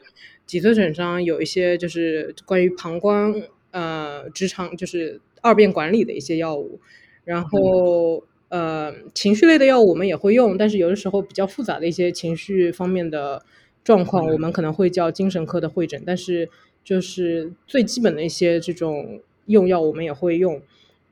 [0.45, 3.35] 脊髓损伤有一些就是关于膀胱
[3.71, 6.79] 呃直肠就是二便管理的一些药物，
[7.25, 13.43] 然后呃情绪类的药物我们也会用，但是有的时候比较复杂的一些情绪方面的
[13.83, 16.49] 状况，我们可能会叫精神科的会诊，但是
[16.83, 19.21] 就是最基本的一些这种。
[19.47, 20.61] 用药我们也会用，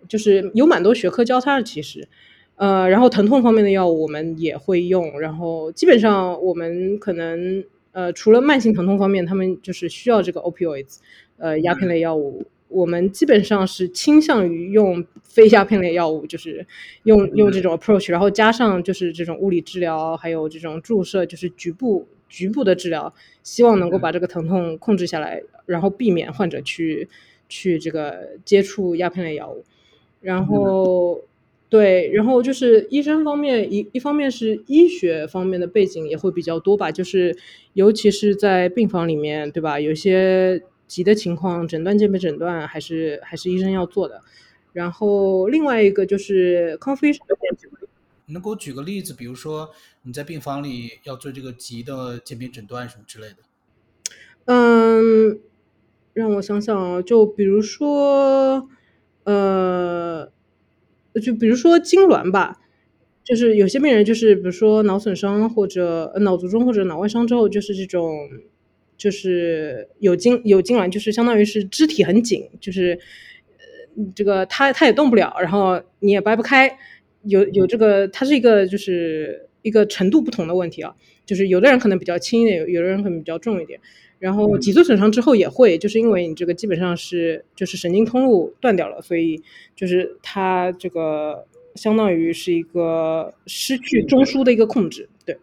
[0.08, 2.08] 就是有蛮多学科交叉的其实，
[2.56, 11.00] 呃，然后疼痛方面的药物我们也会用，然后基本上我们可能呃除了慢性疼痛方面，他们就是需要这个 opioids，
[11.40, 16.66] 呃鸦片类药物，我们基本上是倾向于用非鸦片类药物，就是
[17.04, 27.08] 用用这种 approach，然后加上就是这种物理治疗，还有这种注射，就是局部局部的治疗，希望能够把这个疼痛控制下来，然后避免患者去。
[27.54, 29.66] 去这个接触鸦片类药物，
[30.22, 31.20] 然后
[31.68, 37.36] 对，然后就是医生方面一一方面是医学方面的背景也会比较多吧，就是
[37.74, 39.78] 尤其是在病房里面，对吧？
[39.82, 44.22] 有些急的情况，诊断鉴别诊断还是还是医生要做的。
[44.74, 47.26] 然后另外一个就是康复医生，
[48.26, 49.14] 能给我举个例子？
[49.14, 49.70] 比如说
[50.04, 53.38] 你在病房里要做这个急的鉴别诊断什么之类的？
[54.46, 55.40] 嗯。
[56.14, 58.68] 让我想想啊，就比如说，
[59.24, 60.30] 呃，
[61.24, 62.60] 就比如说痉挛吧，
[63.24, 68.30] 就是有些病人就是比如说脑损伤或者脑卒中或者脑外伤之后，就是这种，
[69.02, 73.00] 就是有痉有痉挛，就是相当于是肢体很紧，就是
[73.98, 76.78] 呃这个他他也动不了，然后你也掰不开，
[77.24, 83.80] 有有这个，它是一个就是一个程度不同的问题啊，就是有的人可能比较轻一点，有有的人可能比较重一点。
[84.20, 89.42] 然后脊椎损伤之后也会，就是因为你这个基本上是就是神经通路断掉了，所以
[89.76, 95.36] 就是它这个相当于是一个失去中枢的一个控制，对。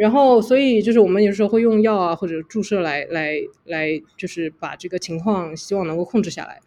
[0.00, 3.36] 然后所以就是我们有时候会用药啊或者注射来来
[3.66, 6.60] 来，就是把这个情况希望能够控制下来，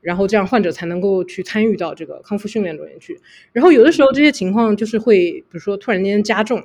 [0.00, 3.18] 然后这样患者才能够去参与到这个康复训练中间去。
[3.52, 6.62] 然后有的时候这些情况就是会，比如说突然间加重，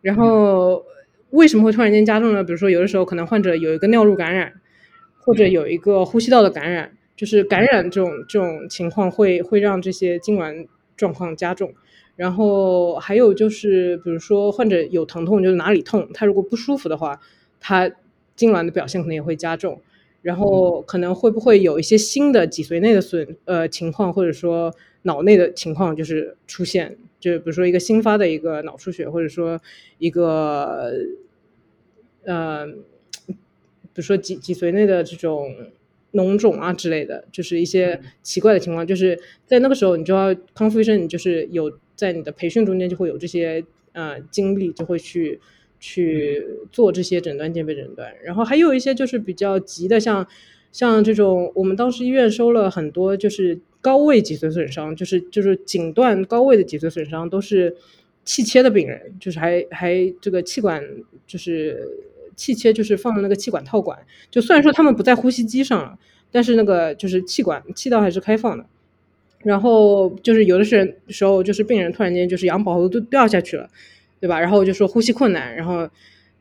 [0.00, 0.84] 然后。
[1.30, 2.42] 为什么会突然间加重呢？
[2.42, 4.50] 比如说，有的时候可能患者有一个尿路感染，
[5.18, 10.66] 或者有一个呼吸道的感染，就是感染这种这种情况会会让这些痉挛
[10.96, 11.74] 状况加重。
[12.18, 17.20] 然后还有就是，比如说患者有疼痛，就是哪里痛，他如果不舒服的话，
[17.60, 17.88] 他
[18.36, 19.80] 痉挛的表现可能也会加重。
[20.20, 26.98] 然后可能会不会有一些新的脊髓内的损呃情况，或者说脑内的情况就是出现。
[27.20, 29.60] 就比如说一个新发的一个脑出血，或者说
[29.98, 30.92] 一个
[32.24, 33.36] 呃，比
[33.94, 35.54] 如说脊脊髓内的这种
[36.12, 38.86] 脓肿啊之类的，就是一些奇怪的情况。
[38.86, 45.40] 就是在那个时候，你就要康复医生，你就是有在你的培训中间就会有这些呃经历，就会去
[45.78, 48.12] 去做这些诊断鉴别诊断。
[48.24, 50.26] 然后还有一些就是比较急的，像
[50.72, 53.58] 像这种，我们当时医院收了很多就是。
[53.80, 57.76] 高位脊髓损伤就是就是颈段高位的脊髓损伤都是
[58.24, 60.82] 气切的病人，就是还还这个气管
[61.28, 61.88] 就是
[62.38, 63.98] 气切就是放了那个气管套管，
[64.30, 65.98] 就虽然说他们不在呼吸机上了，
[66.30, 68.64] 但是那个就是气管气道还是开放的。
[69.44, 73.68] 然后就是有的时时候就是病人突然间就是氧饱和度掉下去了，
[74.20, 74.40] 对吧？
[74.40, 75.88] 然后就说呼吸困难，然后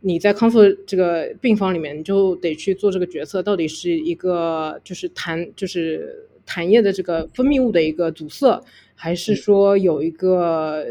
[0.01, 8.59] 你在康复这个病房里面，你就得去做这个决策，到底是一个就是痰就是痰液的这个分泌物的一个阻塞，
[8.95, 10.83] 还是说有一个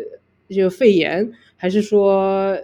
[0.49, 2.57] 就肺炎，还是说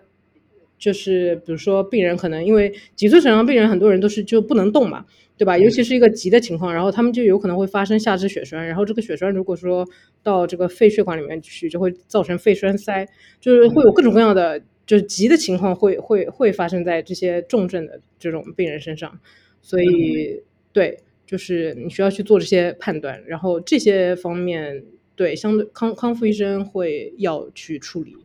[0.82, 5.06] 就是比如说病人可能因为脊髓损伤，病人很多人都是就不能动嘛。
[5.34, 5.58] 对吧？
[5.58, 9.84] 尤其是一个急的情况，然后他们就有可能会发生下肢血栓，然后这个血栓如果说
[10.22, 13.08] 到这个肺血管里面去，就会造成肺栓塞，
[13.40, 19.18] 就是会有各种各样的就是急的情况会会会发生在这些重症的这种病人身上，
[19.60, 20.40] 所以
[20.72, 24.84] 对，就是你需要去做这些判断，然后这些方面
[25.16, 28.16] 对相对康康复医生会要去处理。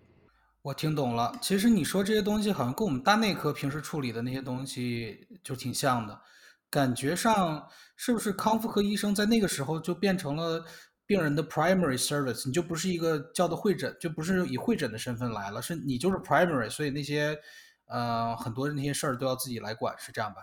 [0.67, 6.19] 我听懂了，其实你说这些东西好像跟我们大内科平时处理的那些东西就挺像的。
[6.69, 7.65] 感觉上
[7.95, 10.61] 是不是康复科医生在那个时候就变成了
[11.05, 12.45] 病人的 primary service？
[12.45, 17.39] 你就不是一个叫的会诊，就不是以会诊的身份来了，是你就是 primary，所以那些
[17.85, 20.41] 呃很多那些事儿都要自己来管，是这样吧？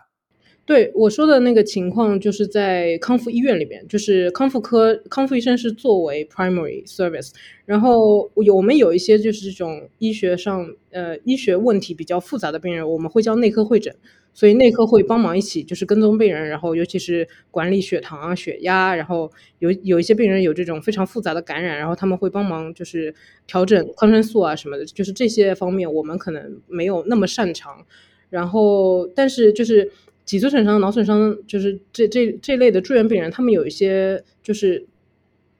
[0.67, 7.31] 对我说的那个情况，就是在康复医院里边，就是康复科康复医生是作为 primary service，
[7.67, 13.95] 然后有我们有一些就是这种医学上呃医学问题比较复杂的病人，我们会叫内科会诊。
[14.37, 23.15] 所以内科会帮忙一起，就是跟踪病人，然后尤其是管理血糖啊、血压，然后有有一些病人有这种非常复杂的感染，然后他们会帮忙就是
[23.47, 27.87] 调整抗生素啊什么的，就是这些方面我们可能没有那么擅长。
[28.29, 29.89] 然后，但是就是
[30.25, 34.87] 脊髓损伤、脑损伤，就是这这这类的住院病人，他们有一些就是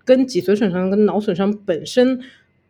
[0.05, 2.21] 跟脊髓损伤、跟脑损伤本身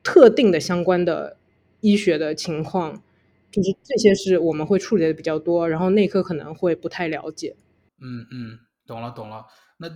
[0.03, 1.37] 特定的相关的
[1.81, 3.03] 医学的情况。
[3.51, 7.55] 就是这些是我们会处理的比较多，然后内科可能会不太了解。
[8.03, 9.47] 嗯嗯，懂了懂了。
[9.79, 9.89] 那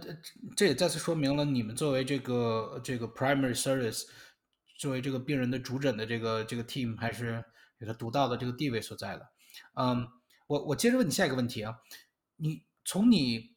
[0.54, 4.04] 这也再次说明了你们作为这个这个 primary service，
[4.78, 7.42] 作为这个病人的主诊的这个这个 team，还是
[7.80, 9.26] 有它独到的这个地位所在的。
[9.74, 10.06] 嗯，
[10.48, 11.76] 我我接着问你下一个问题啊，
[12.36, 13.50] 你从你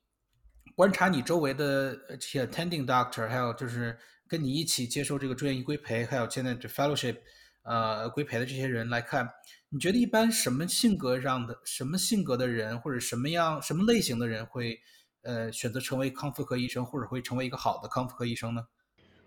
[0.76, 7.16] 观察你周围的这些 attending doctor，还有就是跟你一起接受这个住院医规培，还有现在这 fellowship，
[7.64, 9.30] 呃，规培的这些人来看。
[9.70, 14.78] 你觉得一般什么性格上的什么性格的人，或者什么样什么类型的人会，
[15.22, 18.64] 呃，选择成为康复科医生，或者会成为一个好的康复科医生呢？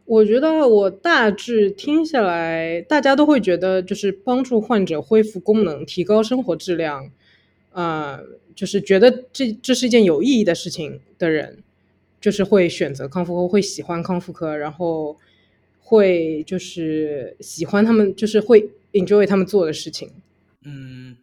[0.05, 7.11] 我觉得我大致听下来，大家都会觉得就是帮助患者恢复功能、提高生活质量，
[7.75, 8.21] 啊，
[8.55, 11.63] 就是觉得这这是一件有意义的事情的人，
[12.21, 15.19] 就是会选择康复科，会喜欢康复科，然后
[15.81, 20.09] 会就是喜欢他们，就是会 enjoy 他们做的事情。
[20.65, 21.17] 嗯，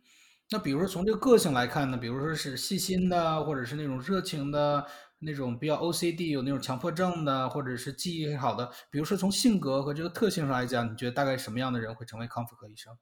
[0.51, 4.85] 那比如说从这个个性来看呢，比如说是细心的，或者是那种热情的，
[5.19, 12.93] 那种比较 OCD 有那种强迫症的，或者是记忆好的，比如说从性格和这个特性上来讲，你觉得大概什么样的人会成为康复科医生？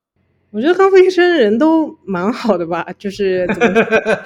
[0.51, 3.47] 我觉得康复医生人都蛮好的吧，就是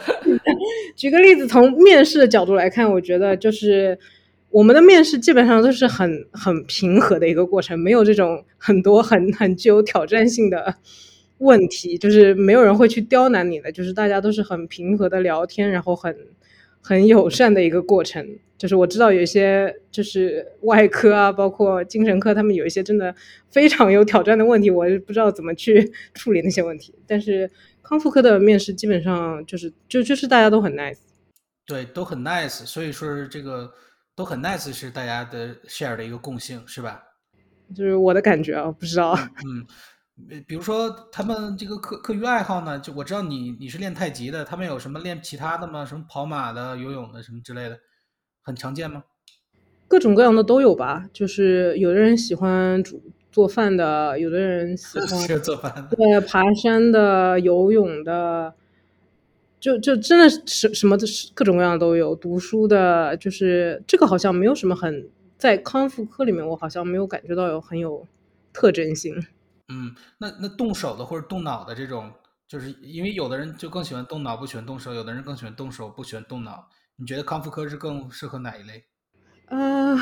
[0.95, 3.97] 举个例子，从面试的角度来看，我觉得就是
[4.49, 10.76] 我们的面试基本上都是很很平和的一个过程，没有这种很多很很具有挑战性的。
[11.39, 16.15] 问题就是没有人会去刁难你的，就是大家都是很平和的聊天，然后很
[16.80, 18.26] 很友善的一个过程。
[18.64, 23.14] 就是我知道有一些就是外科啊，包括精神科，他们有一些真的
[23.51, 26.95] 非常有挑战的问题，我不知道怎么去 处理那些问题。
[27.05, 27.51] 但是
[27.82, 30.99] 康复科的面试基本上就是就就是大家都很 nice，
[31.66, 32.66] 对，都很 nice。
[32.66, 33.70] 所以说这个
[34.16, 37.03] 都很 nice 是大家的 share 的一个共性，是吧？
[37.76, 39.68] 就是我的感觉啊，不知道，嗯。
[40.47, 45.84] 比如说他们这个课课余爱好呢，就我知道你你是练太极的，他们有什么练其他的吗？
[45.84, 47.78] 什么跑马的、游泳的什么之类的，
[48.44, 49.06] 很常见吗？
[49.88, 55.08] 各种各样的都有吧，就是有的人喜欢煮做饭的，有的人喜欢
[55.41, 58.56] 做饭，对，爬山的、游泳的，
[59.60, 60.98] 就就真的什什么
[61.34, 62.16] 各种各样都有。
[62.16, 68.08] 读书的，就是这个好像没有什么很在康复科里面，我好像没有感觉到有很有
[68.52, 69.16] 特征性。
[69.70, 72.12] 嗯，那那动手的或者动脑的这种，
[72.48, 76.68] 就是因为有的人就更喜欢动脑，不喜欢动手；有的人更喜欢动手，不喜欢动脑。
[77.04, 78.86] 你觉得康复科是更适合哪一类？
[79.47, 79.97] 啊，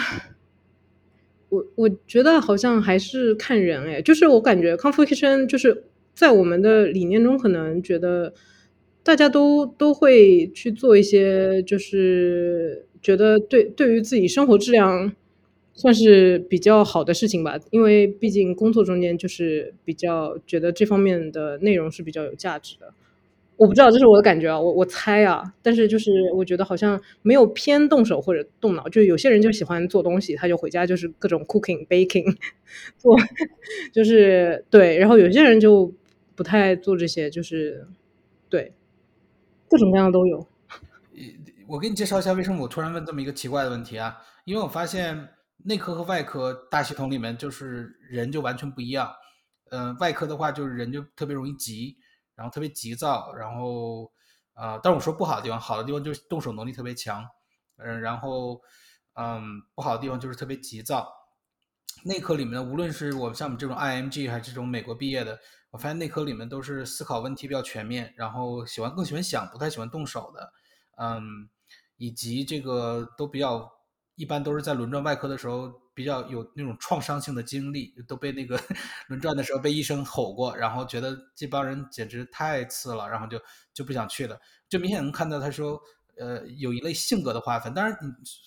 [1.49, 8.35] 我我觉得好像还是看人哎，就是我感觉康复医生就是在我们的理念中，可能觉得
[9.01, 15.15] 大家都都会去做一些，就是觉得对对于自己生活质量。
[15.73, 22.93] 算是比较好的事情吧，因为毕竟工作中间就是比较觉得这方面的内容是比较有价值的。
[23.61, 32.35] 我不知道，这是我的感觉啊，我我猜啊，但是就是我觉得好像没有偏动手或者动脑，就有些人就喜欢做东西，他就回家就是各种 cooking baking
[32.97, 33.15] 做，
[33.93, 35.93] 就是对，然后有些人就
[36.33, 37.87] 不太做这些，就是
[38.49, 38.73] 对，
[39.69, 40.47] 各种各样的都有。
[41.67, 44.17] 我给你介绍一下为什么我突然问这么一个奇怪的问题啊？
[44.45, 45.29] 因为我发现
[45.65, 49.07] 内科和外科大系统里面就是人就完全不一样。
[49.69, 51.95] 嗯，外科的话就是人就特别容易急，
[52.35, 54.11] 然后特别急躁，然后
[54.53, 57.27] 啊，但是我说不好的地方，好的地方就是动手能力特别强。
[57.77, 58.61] 嗯，然后
[59.13, 61.07] 嗯，不好的地方就是特别急躁。
[62.03, 65.39] 内科里面无论是我们像我们这种 IMG 还是这种美国毕业的，
[65.71, 70.53] 我发现内科里面都是思考问题比较全面，然后喜欢更喜欢想，不太喜欢动手的。
[70.97, 71.49] 嗯。
[71.97, 73.71] 以及这个都比较
[74.15, 78.59] 一般，都是在轮转外科的时候比较有那种创伤性的经历，都被那个
[79.07, 83.41] 轮转的时候被医生吼过，然后觉得这帮人简直太次了，然后就
[83.73, 84.39] 就不想去了。
[84.69, 85.81] 就明显能看到他说，
[86.17, 87.73] 呃，有一类性格的划分。
[87.73, 87.97] 当然，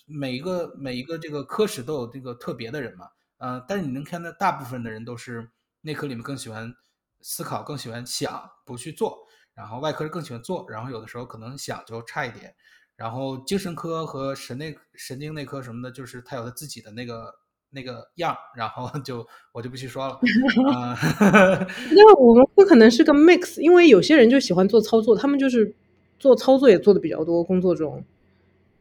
[0.05, 5.51] 每一个每一个这个科室都有这个特别的人嘛，嗯，但是你能看到大部分的人都是
[5.81, 6.73] 内科里面更喜欢
[7.21, 12.55] 思考，更喜欢想，不去做，然后外科是更喜欢做，然后有的时候可能想就差一点。
[12.95, 17.35] 然后精神科和神内神经内科什么的，就是他有他自己的那个
[17.71, 20.19] 那个样，然后就 我就不去说了。
[21.91, 25.75] 那我们不可能是个 mix，因为有些人就喜欢做操作，他们就是
[26.19, 28.05] 做操作也做的比较多，工作中，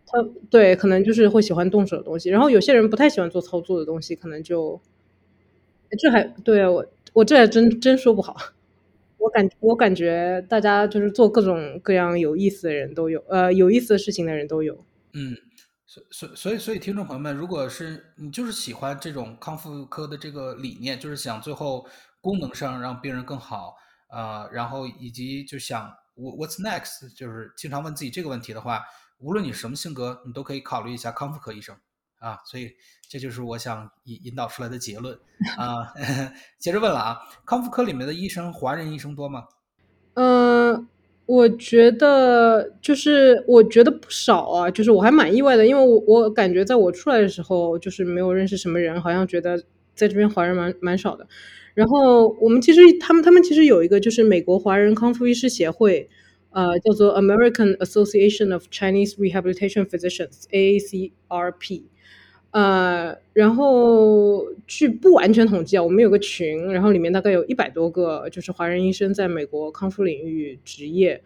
[0.07, 2.31] 他对可能就是会喜欢动手的东西。
[2.31, 4.81] 然后有些人不太喜欢做操作的东西，可能就
[5.99, 8.37] 这还对我我这还真真说不好。
[9.25, 14.75] 我感我感觉大家就是做各种各样有意思的人都有，呃，有意思的事情的人都有。
[15.15, 15.35] 嗯，
[15.87, 21.87] 所所所以所以听众朋友们，如果是你就是喜欢这种康复科的这个理念，就是想最后
[22.21, 23.75] 功能上让病人更好，
[24.11, 28.83] 呃，然后以及就想我 What's next，就是经常问自己这个问题的话，
[29.19, 31.75] 无论你什么性格，你都可以考虑一下康复科医生。
[32.25, 32.71] 啊，所以
[33.07, 35.15] 这就是我想引引导出来的结论
[35.59, 35.93] 啊。
[36.59, 39.45] 接着问了啊，康复科里面的医生，华人医生多吗？
[40.15, 40.89] 嗯，
[41.27, 49.59] 我觉得就是我觉得不少啊，就是我还蛮意外的，因为我我感觉在我出来的时候，就是没有认识什么人，好像觉得
[49.95, 51.27] 在这边华人蛮蛮少的。
[51.75, 56.09] 然后我们其实他们他们其实有一个就是美国华人康复医师协会，
[56.51, 61.83] 呃，叫做 American Association of Chinese Rehabilitation Physicians（AACRP）。
[62.55, 71.21] 呃，然后据不完全统计啊，我们有个群，然后里面大概有一百多个，就是华人医生在美国康复领域执业，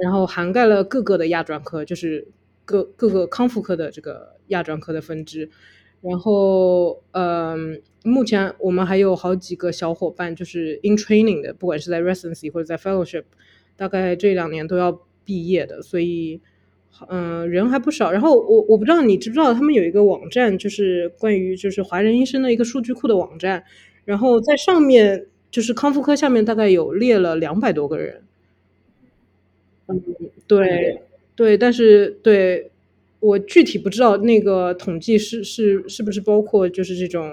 [0.00, 2.26] 然后涵盖了各个的亚专科，就是
[2.64, 5.48] 各各个康复科的这个亚专科的分支。
[6.00, 13.22] 然后，嗯，目前我们还有好几个小伙伴，就是 in training 的，不管是在 residency 或者在 fellowship，
[13.76, 16.40] 大概这两年都要毕业的，所以。
[17.08, 18.10] 嗯，人还不少。
[18.10, 23.62] 然后我我不知道你知不知道，他们有一个网站，就是关于就是华人医生的一个数据库的网站。
[24.04, 28.22] 然后在上面就是康复科下面大概有列了两百多个人。
[29.86, 30.02] 嗯，
[30.46, 31.00] 对
[31.36, 32.70] 对，但是对
[33.20, 37.30] 我具体不知道那个统计是是是不是包括就是这种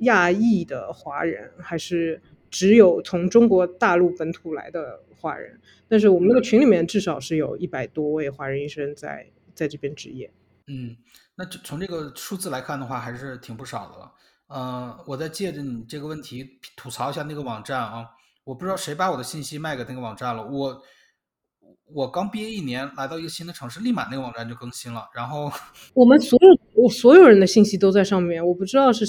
[0.00, 2.20] 亚裔的华人，还是
[2.52, 5.58] 只有从中国大陆本土来的华人。
[5.88, 10.30] 但是我们那个群里面至少是有一百多位华人医生在在这边执业。
[10.68, 10.96] 嗯，
[11.34, 14.12] 那从这个数字来看的话，还是挺不少的了。
[14.46, 18.06] 呃，我再借着你这个问题吐槽一下那个网站啊，
[18.44, 20.46] 我不知道谁把我的信息卖给那个网站了。
[20.46, 20.82] 我
[21.92, 25.10] 我刚毕业一年，来到一个新的城市，立马那个网站就更新了。
[25.14, 25.52] 然后
[25.92, 29.04] 我们所有我所有人的信息都在上面，我不知道是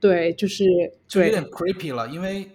[0.00, 0.64] 对，就是
[1.06, 2.50] 就有点 creepy 了，因为。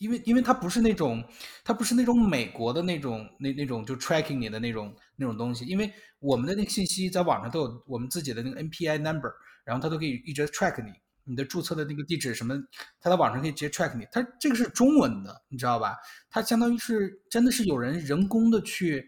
[0.00, 1.22] 因为，因为它不是那种，
[1.62, 5.66] 它不是那种美国的那种，那那种就 tracking 你的那种那种东西。
[5.66, 9.30] 因为我们的那个信息在网上都有我们自己的那个 NPI number，
[9.62, 10.90] 然后它都可以一直 track 你，
[11.24, 12.54] 你的注册的那个地址什么，
[12.98, 14.06] 它在网上可以直接 track 你。
[14.10, 15.94] 它这个是中文的，你知道吧？
[16.30, 19.06] 它相当于是真的是有人人工的去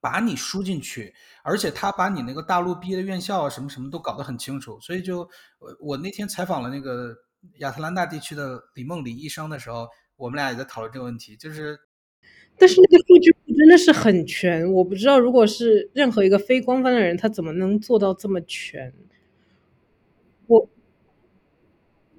[0.00, 1.14] 把你输进去，
[1.44, 4.80] 而且他把你那个大陆毕业的院校啊什么什么都搞得很清楚。
[4.80, 5.20] 所以就
[5.60, 7.14] 我我那天采访了那个。
[7.58, 11.36] 亚特兰大地区的李梦李医生的时候，我们俩也在讨论这个问题。
[11.36, 11.78] 就是，
[12.58, 18.92] 但是那个数据库真的是很全，我不知道如果是任何一个非官方的人，他怎么能做到这么全？
[20.46, 20.68] 我，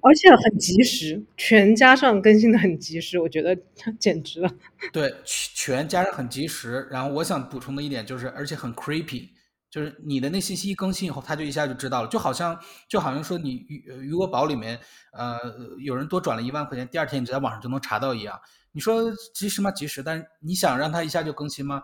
[0.00, 3.56] 而且很及时，全加上更新的很及时，我觉得
[3.98, 4.50] 简直了。
[4.92, 6.88] 对，全加上很及时。
[6.90, 9.28] 然后我想补充的一点就是，而且很 creepy。
[9.76, 12.58] 就是你的那信息一更新以后，他就一下就知道了，就好像
[12.88, 14.80] 就好像说你余余额宝里面
[15.12, 15.38] 呃
[15.84, 18.40] 有人多转了一万块钱，第二天你在网上就能查到一样。
[18.72, 19.70] 你说及时吗？
[19.70, 21.82] 及时，但是你想让它一下就更新吗？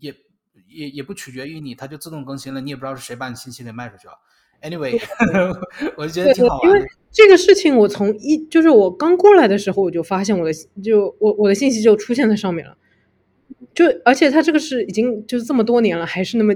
[0.00, 0.12] 也
[0.66, 4.14] 也也不取决于你，它就自动更新了，你也不知道是谁把你信息给卖出去了。
[4.60, 5.00] Anyway，
[5.96, 6.78] 我就觉得挺好玩的。
[6.78, 10.52] 因为这个事情，我从一就是我刚过来的时候，我就发现我的
[10.82, 12.76] 就我我的信息就出现在上面了。
[13.72, 16.52] 就而且它这个是已经就是这么多年了，还是那么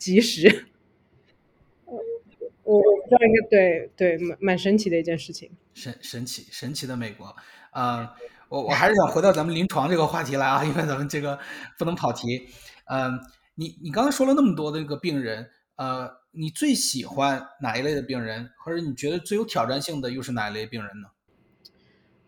[0.00, 0.66] 及时。
[1.84, 1.96] 我
[2.64, 5.50] 我不知道应该对对蛮蛮神奇的一件事情。
[5.74, 7.36] 神神奇神奇的美国
[7.70, 8.14] 啊！
[8.48, 11.38] 我我还是想回到咱们临床这个话题来啊，因为咱们这个
[11.78, 12.48] 不能跑题。
[12.86, 13.20] 嗯，
[13.54, 21.08] 你你刚才说了那么多的这个病人，呃，你最喜欢哪一类的病人，或者你觉得最有挑战性的又是哪一类病人呢？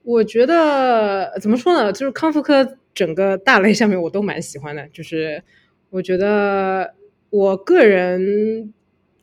[0.05, 5.43] 我觉得怎么说呢，就是康复科整个大类下面我都蛮喜欢的，就是
[5.91, 6.95] 我觉得
[7.33, 8.75] 我个人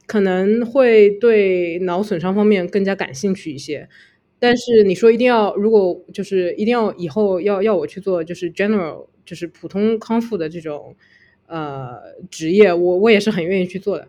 [0.08, 3.88] 可能会对脑损伤方面更加感兴趣一些。
[4.40, 10.96] 但是你说一定要，如果就是一定要以后要要我去做，就是 general，就是普通康复的这种
[11.46, 12.00] 呃
[12.32, 14.08] 职业，我我也是很愿意去做的。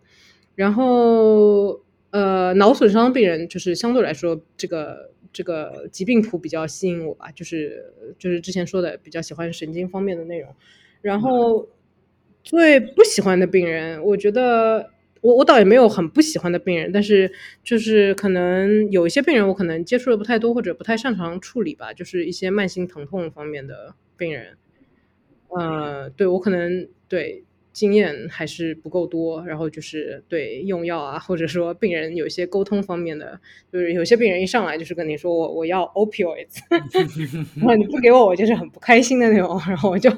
[0.55, 1.80] 然后
[2.11, 10.55] 呃，脑损伤病人就是相对来说，这个这个疾病谱比较吸引我吧，就是就是之前说的比较喜欢神经方面的内容。
[11.03, 11.68] 然后
[12.43, 14.91] 最不喜欢的病人，我觉得。
[15.22, 17.30] 我我倒也没有很不喜欢的病人，但是
[17.62, 24.57] 就是可能有一些病人我可能接触的不太多或者不太擅长处理吧，就是一些慢性疼痛方面的病人，
[25.51, 33.38] 呃，对我可能对经验还是不够多，然后就是对用药啊，或者说病人有一些沟通方面的，
[33.70, 36.61] 就是有些病人一上来就是跟你说我我要 opioids，
[37.61, 40.11] 然后你不给我我就是很不开心的那种，然后我就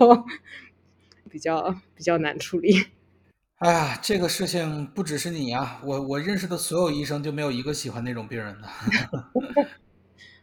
[1.33, 2.77] 比较比较难处理。
[3.57, 8.69] 哎呀，这个事情不只是你呀，我我认识的所有医生就没有一个喜欢那种病人的。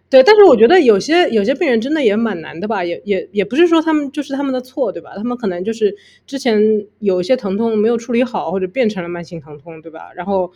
[0.10, 5.12] 对，但是我觉得有些有些病人真的也蛮难的吧，也也也不是说他们就是他们的错，对吧？
[5.16, 6.60] 他们可能就是之前
[7.00, 10.12] 有一些疼痛没有处理好，或者变成了慢性疼痛，对吧？
[10.16, 10.52] 然后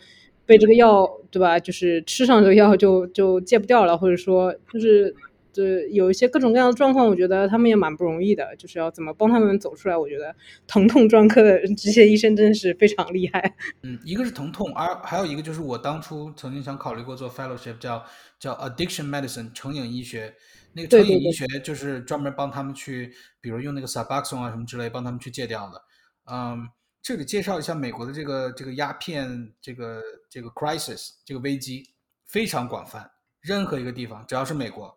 [0.46, 1.60] 被这个药，对吧？
[1.60, 5.14] 就是吃上这个药就就戒不掉了，或者说就是。
[5.54, 9.96] 对，有一些各种各样的状况，我觉得他们也蛮不容易的，就是要怎么帮他们走出来。
[9.96, 10.34] 我觉得
[10.66, 13.54] 疼痛专科的这些医生真的是非常厉害。
[13.82, 18.04] 嗯，一个是疼痛，而还有一个就是我当初曾经想考虑过做 fellowship，叫
[18.38, 20.34] 叫 addiction medicine 成瘾医学。
[20.76, 25.80] 那个成瘾医学就是专门帮他们去，比如用那个 Suboxone 啊什么之类，帮他们去戒掉的。
[26.28, 26.68] 嗯，
[27.00, 31.84] 这里介绍一下美国的这个这个鸦片这个这个 crisis 这个危机
[32.26, 33.08] 非常广泛，
[33.40, 34.92] 任何一个地方只要是美国。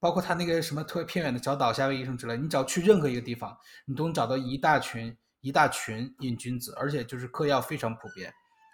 [0.00, 8.32] 包括他那个什么特别偏远的小岛，夏威夷什么之类，你只要去任何一个地方，你都能找到一大群一大群瘾君子，而且就是嗑药非常普遍。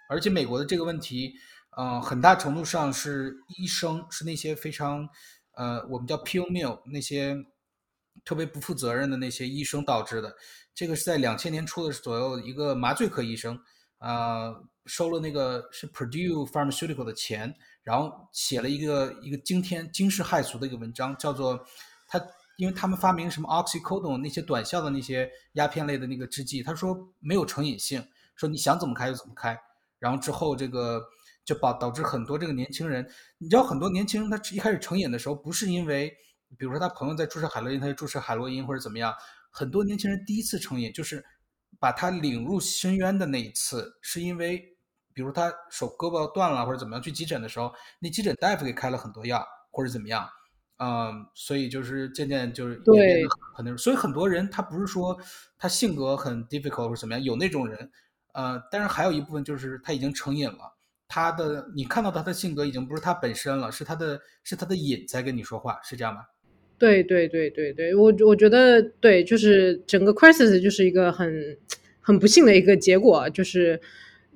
[0.08, 1.34] 而且美国的这个问题，
[1.76, 5.08] 嗯，很大程度上是医生是那些非常，
[5.56, 7.36] 呃，我们叫 pill mill 那些
[8.24, 10.34] 特别不负责任的那些医生导致的。
[10.74, 13.58] 这个是在两千年初的左右，一个麻醉科医生，
[13.98, 14.54] 啊，
[14.84, 17.52] 收了那个是 Purdue Pharmaceutical 的钱。
[17.86, 21.64] 然后写了一个一个惊天惊世骇俗的一个文章，叫做
[22.08, 22.20] 他，
[22.56, 29.56] 因为他们发明什么 oxycodone 那些短效的那些鸦片类的那个制剂，他说没有成瘾性，说你想怎么开就怎么开。
[30.00, 31.00] 然后之后这个
[31.44, 33.08] 就导导致很多这个年轻人，
[33.38, 36.12] 你知道很多年轻人他一开始成瘾的时候，不是因为
[36.58, 39.14] 比如说他朋友在注射海洛因，他就注射海洛因或者怎么样。
[39.48, 41.24] 很多年轻人第一次成瘾就是
[41.78, 44.75] 把他领入深渊的那一次，是因为。
[45.16, 50.28] 比如他手胳膊断了或者怎么样，去急诊的时候，那急诊大夫给开了很多药或者怎么样，
[50.76, 53.78] 嗯，所以就是渐渐就是对很那种。
[53.78, 55.16] 所以很多人他不是说
[55.56, 57.90] 他性格很 difficult 或者怎么样，有那种人，
[58.34, 60.74] 呃，但是还有一部分就是他已经成瘾了，
[61.08, 66.26] 他的你看到他的性格已经不是他本身了，是他的是他的瘾在跟你说话，是这样吗？
[66.76, 71.58] 对对对对对，我我觉得对，就是整个 crisis 就是一个很
[72.02, 73.80] 很不幸的一个结果，就是。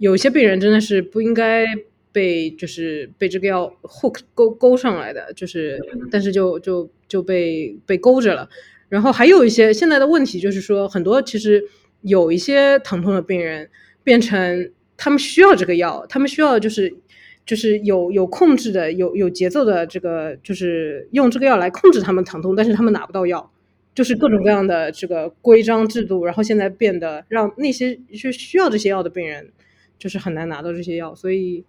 [0.00, 1.66] 有些病人真的是不应该
[2.10, 5.78] 被就是被这个药 hook 勾勾上来的，就是
[6.10, 8.48] 但是就就就被被勾着了。
[8.88, 11.62] 然后还有一些现在的问题就是说，很多其实
[12.00, 13.68] 有一些疼痛的病人
[14.02, 16.96] 变成他们需要这个药，他们需要就是
[17.44, 23.52] 就是有有控制的、有有节奏的这个就是用这个药来控制他们疼痛，但是他们拿不到药，
[23.94, 29.50] 就是各种各样的这个规章制度，然后现在变得让那些就需要这些药的病人。
[30.00, 31.62] 就是很难拿到这些药，所以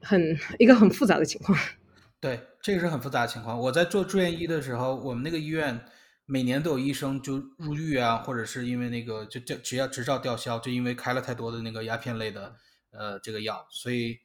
[0.00, 1.58] 很一个很复杂的情况。
[2.20, 3.58] 对，这个是很复杂的情况。
[3.58, 5.84] 我在做住院医的时候，我们那个医院
[6.26, 12.54] 每年都有医生就入狱啊，或者是因为那个就就只要执照吊销，就因为开了太多的那个鸦片类的
[12.92, 14.18] 呃这个药，所以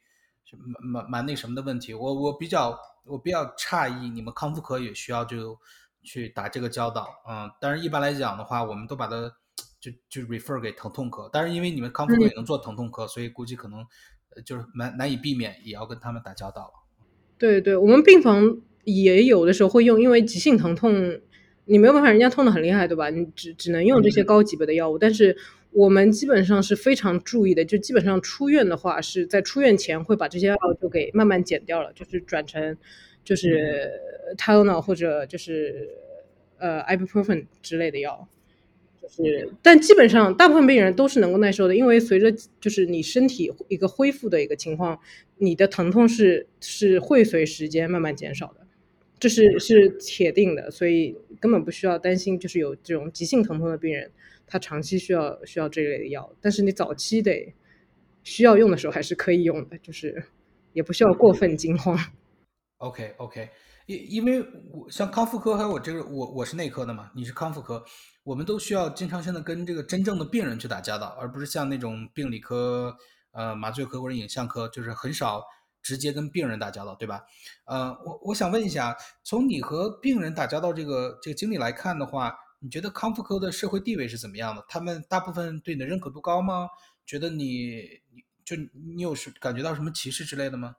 [0.52, 1.96] 蛮蛮蛮那什么的问题。
[1.96, 5.60] 我我比较我比较诧异，你们康复科也需要就
[6.04, 9.34] 去打这个交道，嗯，但是一般来讲的话，我们都把它
[9.86, 13.86] 就就 refer 给疼痛科，但是因为你们康复科也能做疼痛科，所以估计可能
[14.44, 16.74] 就是难难以避免也要跟他们打交道了。
[17.38, 21.20] 对对，我们病房也有的时候会用，因为急性疼痛
[21.66, 23.10] 你没有办法，人家痛的很厉害，对吧？
[23.10, 25.38] 你只只能用这些高级别的药物，但是
[25.72, 32.78] 我们基本上是非常注意的，就基本上出院的话是在出院前会把这些药就给慢慢减掉了，就是转成
[33.24, 33.92] 就是
[34.38, 35.90] Tylenol 或者就是
[36.58, 38.28] 呃 Ibuprofen 之类的药。
[39.10, 45.00] 是，但基本上大部分病人都是能够耐受的，因为随着就是你身体一个恢复的一个情况，
[45.38, 48.66] 你的疼痛是是会随时间慢慢减少的，
[49.20, 54.12] 这是是铁定的，所以根本不需要担心，就是有这种急性疼痛的病人，
[54.48, 57.54] 他长期需要需要这类的药，但是你早期得
[58.24, 60.24] 需要用的时候还是可以用的，就是
[60.74, 61.98] 也不需要过分惊慌。
[62.80, 63.50] OK OK，
[63.86, 67.84] 因因为我像康复科还有我这个我我是内科的嘛，你是康复科。
[68.26, 72.98] 我们都需要经常性的跟这个真正的病人去打交道，而不是像那种病理科、
[73.32, 75.44] 呃麻醉科或者影像科，就是很少
[75.84, 77.22] 直接跟病人打交道，对吧？
[77.66, 84.66] 呃，我我想问一下，从你和病人打交道这个这个经历来看的话，你觉得康复科的社会地位是怎么样的？
[84.68, 86.70] 他们大部分对你的认可度高吗？
[87.06, 88.56] 觉得你你就
[88.96, 90.78] 你有是感觉到什么歧视之类的吗？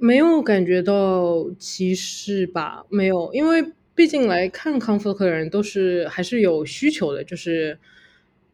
[0.00, 2.84] 没有感觉到歧视吧？
[2.90, 3.72] 没有，因为。
[3.94, 7.78] 毕竟来看康复科的人都是还是有需求的，就是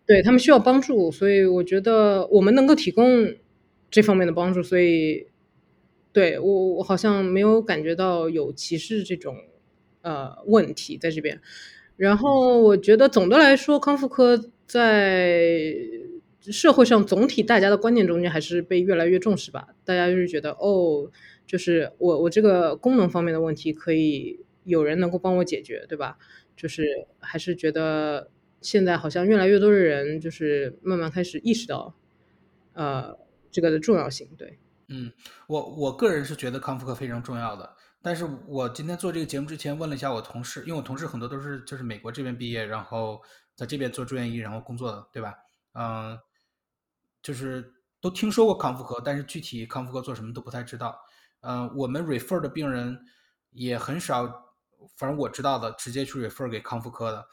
[0.04, 3.32] 对他们需要帮助，所以我觉得我们能够提供
[3.88, 5.28] 这方面的帮助，所以
[6.12, 9.36] 对我我好像没有感觉到有歧视这种
[10.02, 11.40] 呃问题在这边。
[11.96, 15.72] 然后我觉得总的来说，康复科在
[16.40, 19.68] 社会上总体大家的观念中间还是被越来越重视吧。
[19.84, 21.08] 大家就是觉得哦，
[21.46, 24.40] 就是我我这个功能方面的问题可以。
[24.68, 26.18] 有人能够帮我解决，对吧？
[26.56, 26.84] 就是
[27.20, 31.94] 还是觉得现在好像越来越多的人就是慢慢开始意识到，
[32.72, 33.16] 呃，
[33.50, 34.28] 这个的重要性。
[34.36, 34.58] 对，
[34.88, 35.12] 嗯，
[35.46, 37.76] 我我个人是觉得康复课非常重要的。
[38.02, 43.20] 但是我今天做这个节目之前问了一下我同事，因为我同事很多都是就是美国这边毕业，然后
[43.54, 45.34] 在这边做住院医，然后工作的，对吧？
[45.74, 46.18] 嗯，
[47.22, 50.98] 就是都听说过康复科，但是具体康复科做什么都不太知道。
[51.42, 52.98] 嗯，我们 refer 的病人
[53.50, 54.47] 也很少。
[54.96, 57.26] 反正我知道的，直接去 refer 给康复科的。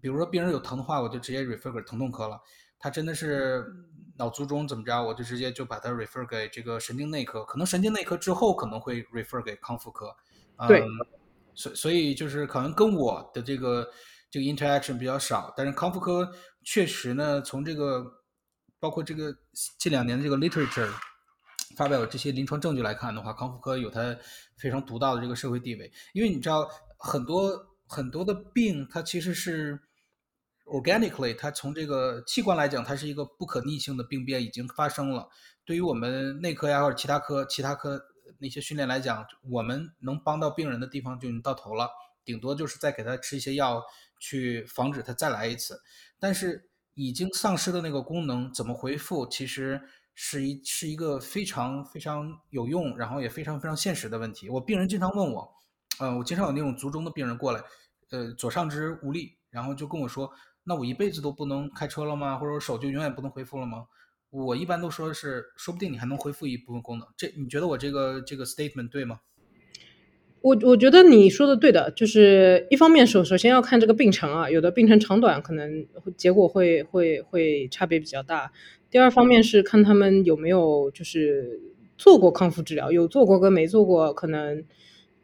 [0.00, 2.40] 比如说病人有疼的话，我就直接 refer 给疼痛科了。
[2.78, 3.66] 他真的是
[4.16, 7.44] 脑卒中怎么着，我就直接就把他 refer 给这个神经内科。
[7.44, 10.14] 可能神经内科之后可能会 refer 给康复科。
[10.68, 10.84] 对。
[11.54, 13.90] 所所以就是可能跟我的这个
[14.30, 16.32] 这个 interaction 比较少，但是康复科
[16.62, 18.04] 确实呢，从这个
[18.78, 19.34] 包括这个
[19.78, 20.90] 近两年的这个 literature。
[21.76, 24.14] 发表这些临床证据来看的话，康复科有它
[24.56, 25.90] 非常独到的这个社会地位。
[26.12, 26.68] 因为你知道，
[27.00, 29.80] 很多很多的病，它其实是
[30.66, 35.28] organically，它从这个器官来讲，它是一个不可逆性的病变已经发生了。
[35.64, 38.00] 对于我们内科呀或者其他科、其他科
[38.38, 41.88] 那些训练来讲，我们能帮到病人的地方就已经到头了，
[42.24, 43.82] 顶多就是再给他吃一些药，
[44.20, 45.80] 去防止他再来一次。
[46.18, 49.80] 但是已经丧失的那个功能怎么恢复，其实。
[50.22, 54.50] 是一是一个非常非常有用，然后也非常非常现实的问题。
[54.50, 55.50] 我病人经常问我，
[56.00, 57.62] 呃，我经常有那种卒中的病人过来，
[58.10, 60.30] 呃，左上肢无力，然后就跟我说，
[60.64, 62.38] 那我一辈子都不能开车了吗？
[62.38, 63.84] 或者手就永远不能恢复了吗？
[64.30, 67.06] 我一般都说是，说不定你还能恢复一部分功能。
[67.16, 69.20] 这你觉得我这个这个 statement 对吗？
[70.40, 75.86] 我我觉得你说的对的，就是一方面首首先要看这个病程啊，有的病程长短可能
[76.16, 78.50] 结果会会会差别比较大。
[78.88, 81.60] 第二方面是看他们有没有就是
[81.98, 84.64] 做过康复治疗，有做过跟没做过，可能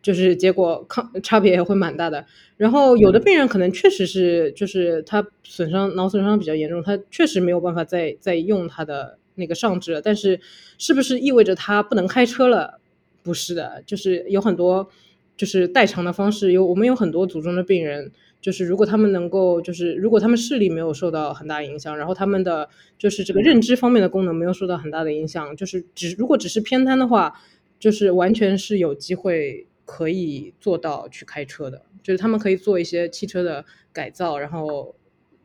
[0.06, 2.24] 就是结果抗差别也会蛮大的。
[2.56, 10.00] 然后有的病人可能确实是就是他损伤脑损伤比较严重，他确实没有办法再再用他的那个上肢了。
[10.00, 10.38] 但是
[10.78, 12.78] 是不是意味着他不能开车了？
[13.24, 14.88] 不是的，就是有很多
[15.36, 16.52] 就是代偿的方式。
[16.52, 18.12] 有我们有很多组中的病人。
[18.38, 27.32] 就是如果他们能够，就是如果他们视力没有受到很大影响，然后他们的就是这个认知方面的功能没有受到很大的影响，就是只如果只是偏瘫的话，
[27.80, 33.64] 就是完全是有机会可以做到去开车的，就是他们可以做一些汽车的
[33.94, 34.94] 改造，然后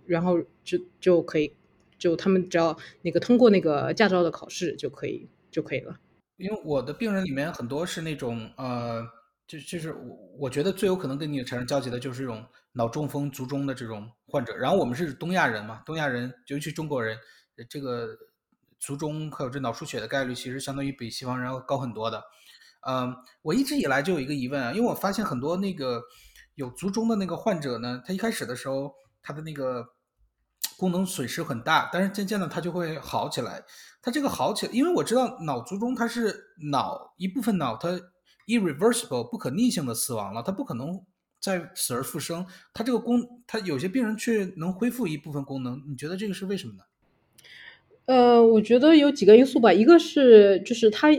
[0.05, 1.55] 然后就就可以，
[1.97, 5.97] 就他们只要那个通过那个驾照的考试就可以就可以了。
[6.35, 9.07] 因为我的病人里面很多是那种呃。
[9.47, 14.55] 就就是我我觉得最有可能跟你产生交集的就是这种脑中风、卒中的这种患者。
[14.55, 17.17] 然后我们是东亚人嘛，东亚人尤其中国人，
[17.69, 18.17] 这个
[18.79, 22.23] 卒中还有这脑出血的概率，其实相当于比西方人要高很多的。
[22.87, 26.01] 嗯，我一直以来就有一个疑问啊，因为我发现很多那个
[26.55, 29.85] 有卒中的那个患者呢，他一开始的时候他的那个
[30.77, 33.63] 功能损失很大，但是渐渐的他就会好起来。
[34.01, 36.35] 他这个好起来，因为我知道脑卒中它是
[36.71, 37.89] 脑一部分脑它
[38.47, 40.99] irreversible 不可逆性的死亡了，它不可能
[41.39, 42.43] 再死而复生。
[42.73, 46.83] 它这个功，它有些病人却能恢复一部分功能，你觉得这个是为什么呢？
[48.05, 51.09] 呃，我觉得有几个因素吧，一个是就是他。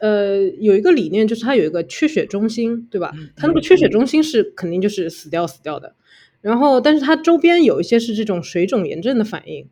[0.00, 3.12] 呃，有一个理念就是它有一个缺血中心，对吧？
[3.36, 5.94] 它那个缺血中心是肯定就是死掉死掉的，
[6.40, 9.68] 然后但是它周边有一些是这种水肿炎症的反应，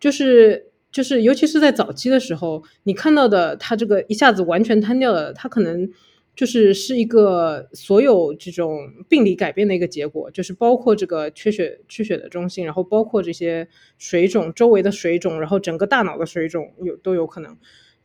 [0.00, 5.88] 就是就是尤其是在早期的时候，你看到的它这个一下子完全瘫掉了，它可能
[6.34, 13.68] 就是是一个所有这种病理改变的一个结果，就是包括这个缺血缺血的中心，然后包括这些
[13.98, 17.56] 水肿周围的水肿，然后整个大脑的水肿有都有可能。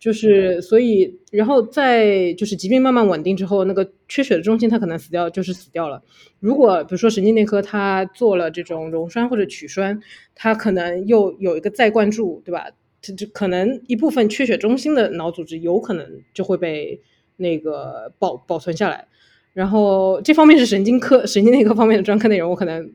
[0.04, 6.04] 就是所以，然后在就是疾病慢慢稳定之后，那个缺血的中心它可能死掉，就是死掉了。
[6.42, 10.02] 如果比如说神经内科它做了这种溶栓或者取栓，
[10.36, 12.68] 它可能又有一个再灌注，对吧？
[13.02, 17.00] 这这可能一部分缺血中心的脑组织有可能就会被
[17.38, 19.08] 那个保保存下来。
[19.54, 22.92] 然后这方面是神经科、神经内科方面的专科内容，我可能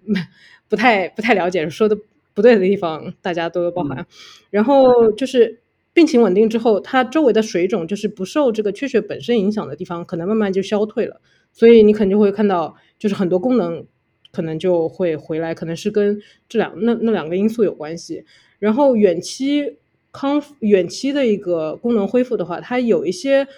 [0.68, 1.96] 不太不太了解，说的
[2.34, 4.06] 不对的地方大家多多包涵。
[4.50, 5.60] 然后就是。
[5.98, 11.20] 病情稳定之后，它周围的水肿就是不受这个缺血本身影响的地方，可能慢慢就消退了。
[11.52, 13.84] 所以你肯定会看到，就是很多功能
[14.30, 18.24] 可能就会回来，可能是跟这两那那两个因素有关系。
[18.60, 19.78] 然后远期
[20.12, 23.48] 康远期的一个功能恢复的话，它有一些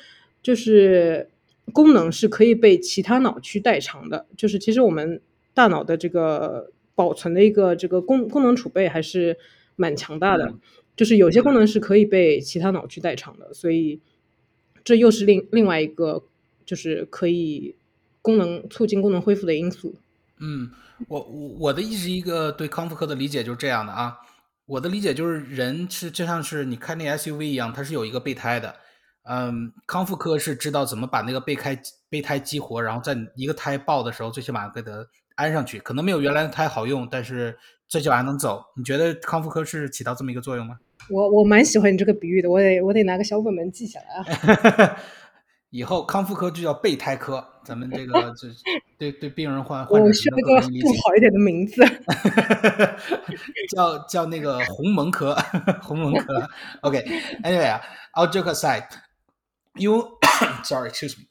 [0.43, 1.28] 就是
[1.74, 4.24] 功能是可以被其他脑区代偿的。
[4.34, 5.20] 就是其实我们
[5.53, 9.36] 大脑的这个保存的一个这个功功能储备还是
[9.76, 10.55] 蛮强大的。
[11.01, 14.03] 就是有些功能是可以被其他脑区代偿的，所以
[14.84, 16.22] 这又是另另外一个
[16.66, 17.74] 就是可以
[18.20, 19.94] 功能促进功能恢复的因素。
[20.40, 20.70] 嗯，
[21.09, 24.18] 我我我的一直一个对康复科的理解就是这样的啊，
[24.66, 28.76] 我的理解就是人是就像是你开那 SUV 一样，它是有一个备胎的。
[29.22, 31.80] 嗯，康复科是知道怎么把那个备胎
[32.11, 35.78] 备胎激活，然后在一个胎爆的时候，最起码给它安上去。
[35.78, 38.62] 可能没有原来的胎好用，但是最起码还能走。
[38.76, 40.78] 你觉得康复科是起到这么一个作用吗？
[41.09, 44.96] 我我蛮喜欢你这个比喻的，我得我得拿个小本本记下来啊。
[45.70, 48.48] 以后康复科就叫备胎科，咱们这个就
[48.98, 50.48] 对对病人患患者需要一个
[50.82, 51.80] 更好一点的名字，
[53.70, 55.32] 叫叫那个鸿蒙科，
[55.80, 56.48] 鸿蒙科。
[56.80, 57.80] OK，Anyway 啊
[58.14, 58.88] ，I'll joke aside，
[59.76, 60.05] 因为
[60.64, 61.26] Sorry，excuse me，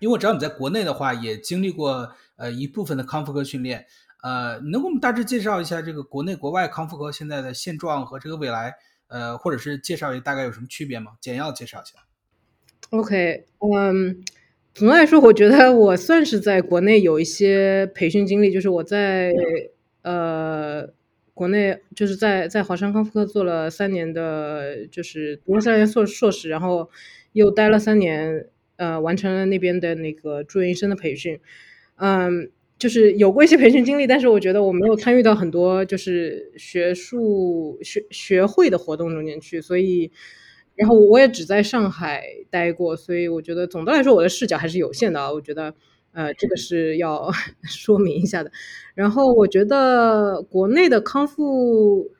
[0.00, 3.84] 因为我知道你在国内的话也经历过呃一部分的康复科训练，
[4.22, 8.74] 呃，你能给我们大致介绍一下这个国内国外康复科现在的现状和这个未来？
[9.08, 11.12] 呃，或者是介绍一大概有什么区别吗？
[11.20, 12.04] 简要介绍一下。
[12.90, 14.22] OK，嗯，
[14.74, 19.32] 总的来说，我觉得我算是在国内有一些培训经历，就是我在
[20.02, 20.88] 呃
[21.34, 26.90] 国内就是在在华山康复科做了三年的，就是读了三年硕硕士，然后
[27.32, 28.46] 又待了三年，
[28.76, 31.40] 呃，完成了那边的那个住院医生的培训，
[31.96, 32.50] 嗯。
[32.78, 40.10] 就是有过一些培训经历，但是我觉得我没有参与到很多就是学术学学会的活动中间去，所以，
[40.74, 45.32] 然后我也只在上海待过，所以我觉得总的来说我的视角还是有限的啊。
[45.32, 45.74] 我觉得，
[46.12, 47.30] 呃，这个是要
[47.64, 48.50] 说明一下的。
[48.94, 52.10] 然后我觉得国内的康复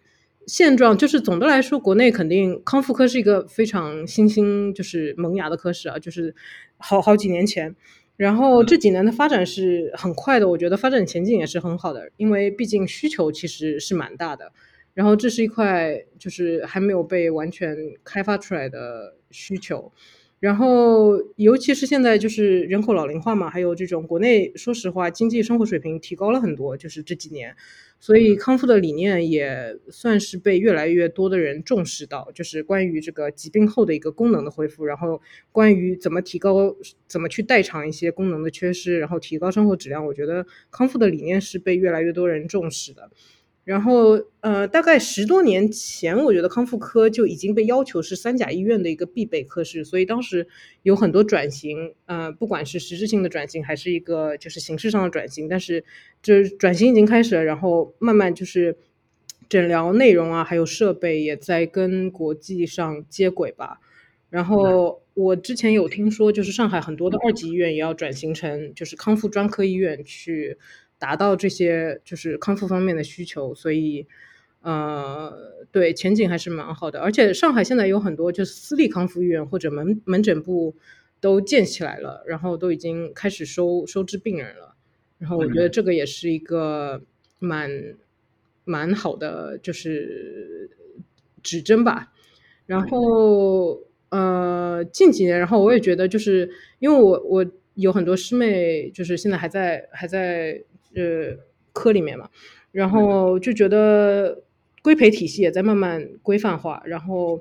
[0.46, 6.34] 现状，就是总的来说，国内肯定康复科是一个非常新兴就是萌芽的科室啊，就是
[6.78, 7.76] 好好几年前。
[8.16, 14.52] 然后这几年的发展是很快的，我觉得发展前景也是很好的，因为毕竟需求其实是蛮大的。
[14.94, 19.92] 然后这是一块就是还没有被完全开发出来的需求。
[20.46, 27.56] 然后尤其是现在就是人口老龄化嘛，还有这种国内说实话经济生活水平提高了很多，就是这几年。
[27.98, 35.20] 所以康复的理念也算是被越来越多的人重视到，就是关于这个疾病后的一个功能的恢复，然后
[35.50, 36.76] 关于怎么提高、
[37.08, 40.06] 怎么去代偿一些功能的缺失，然后提高生活质量。
[40.06, 43.10] 我觉得康复的理念是被越来越多人重视的。
[43.66, 44.12] 然后，
[44.42, 50.46] 呃，大概十多年前，我觉得康复科就已经被要求是三甲医院的一个必备科室，所以当时
[50.84, 55.84] 有很多转型，呃，不管是实质性的转型，还是一个就是形式上的转型，但是
[56.22, 58.76] 就是转型已经开始了，然后慢慢就是
[59.48, 63.80] 诊疗内容啊，还有设备也在跟国际上接轨吧。
[64.30, 70.56] 然后我之前有听说，就是上海很多的二级医院也要转型成就是康复专科医院，去
[70.98, 73.54] 达到这些就是康复方面的需求。
[73.54, 74.06] 所以，
[74.62, 75.32] 呃，
[75.70, 77.00] 对前景还是蛮好的。
[77.00, 80.74] 而且上海现在有很多就是私立康复医院或者门门诊部
[81.20, 84.76] 都建起来了，然后都已经开始收收治病人了。
[85.18, 87.02] 然后我觉得这个也是一个
[87.38, 87.70] 蛮
[88.64, 90.70] 蛮好的就是
[91.42, 92.12] 指针吧。
[92.66, 93.82] 然后。
[94.08, 97.44] 呃，近几年，然后我也觉得，就是因为我我
[97.74, 100.62] 有很多师妹，就是现在还在还在
[100.96, 101.36] 呃
[101.72, 102.28] 科里面嘛，
[102.72, 104.42] 然后就觉得
[104.82, 107.40] 规培体系也在慢慢规范化，然后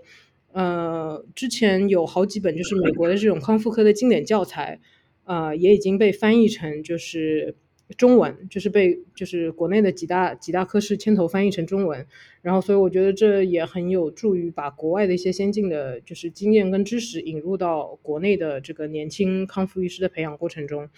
[0.51, 4.79] 呃，之前有好几本就是美国的这种康复科的经典教材，
[5.23, 7.55] 呃，也已经被翻译成就是。
[7.99, 12.03] 中文就是被就是国内的几大几大科室牵头翻译成中文，
[12.41, 20.89] 然后所以我觉得这也很有助于把国外的一些先进的就是经验跟知识引入到国内的这个年轻康复医师的培养过程中。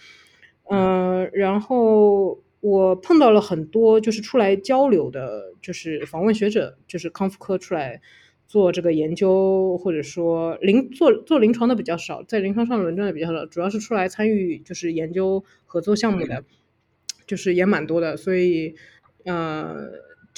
[0.70, 8.00] 嗯，然后我碰到了很多就是出来交流的，就是访问学者，就是康复科出来
[8.46, 16.44] 做这个研究，或者说临做做临床的比较少，在临床上轮转的比较少，主要是出来参与就是研究合作项目的。
[17.26, 18.74] 就是也蛮多的，所以，
[19.26, 19.76] 呃，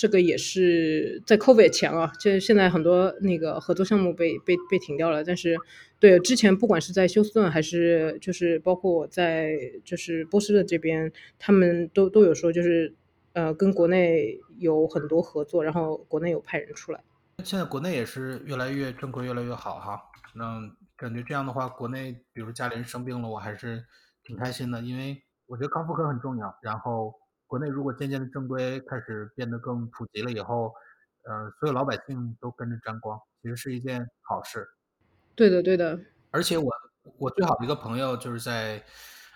[0.00, 5.22] 这个也是在 COVID 前啊，就现在很多那个合作项目被被被停掉了。
[5.22, 5.54] 但是，
[5.98, 9.52] 对之前不管是在休斯顿还是就是包括我在
[9.84, 12.94] 就是波士顿这边，他们都都有说，就是
[13.34, 17.00] 呃跟国内有很多合作，然后国内有派人出来。
[17.44, 20.00] 现在国内也是越来越正规，越来越好哈。
[20.34, 20.62] 那
[20.96, 23.84] 感觉这样的话，国内比如家里人生病了，我还是
[24.24, 25.22] 挺开心的，因为。
[25.50, 27.12] 我觉得康复科很重要，然后
[27.50, 30.72] 国内如果渐渐的正规开始变得更普及了以后，
[31.24, 34.68] 呃，所有老百姓都跟着沾光，其实是一件好事。
[35.34, 35.98] 对的，对的。
[36.30, 36.70] 而且我
[37.18, 38.84] 我最好的一个朋友就是在，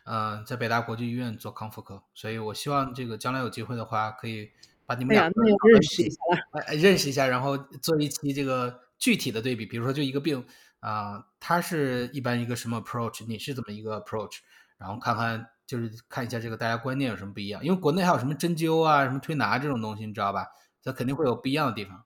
[0.04, 4.48] 呃，在北大国际医院做康复科，所以我希望这个将来有机会的话，可以
[4.86, 6.16] 把你们俩认识一下，
[6.52, 10.46] 哎，认识一下，然后做一期这个具体的对比，比如说就一个病
[10.78, 14.38] 啊，他是一般一个什么 approach，你是怎么一个 approach，
[14.78, 15.48] 然后看看。
[15.66, 20.46] 就是看一下这个大家观念有什么不一样，因为国内还有什么针灸啊、什么推拿这种东西，你知道吧？
[20.82, 22.04] 它肯定会有不一样的地方。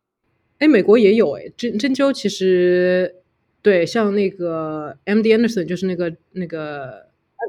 [0.59, 3.17] 哎，美国也有哎，针针灸其实
[3.63, 5.37] 对，像那个 M.D.
[5.37, 7.09] Anderson 就是那个那个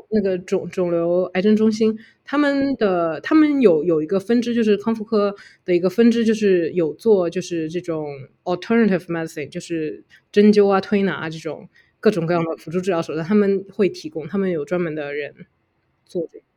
[0.09, 5.35] 那个肿肿瘤癌症中心，他们的他们有有一个分支，就是康复科
[5.65, 8.07] 的一个分支，就是有做就是这种
[8.43, 15.45] alternative medicine，就是针灸啊、推拿啊这种各种各样的辅助治疗手段，他们会提供，他们有专门的人。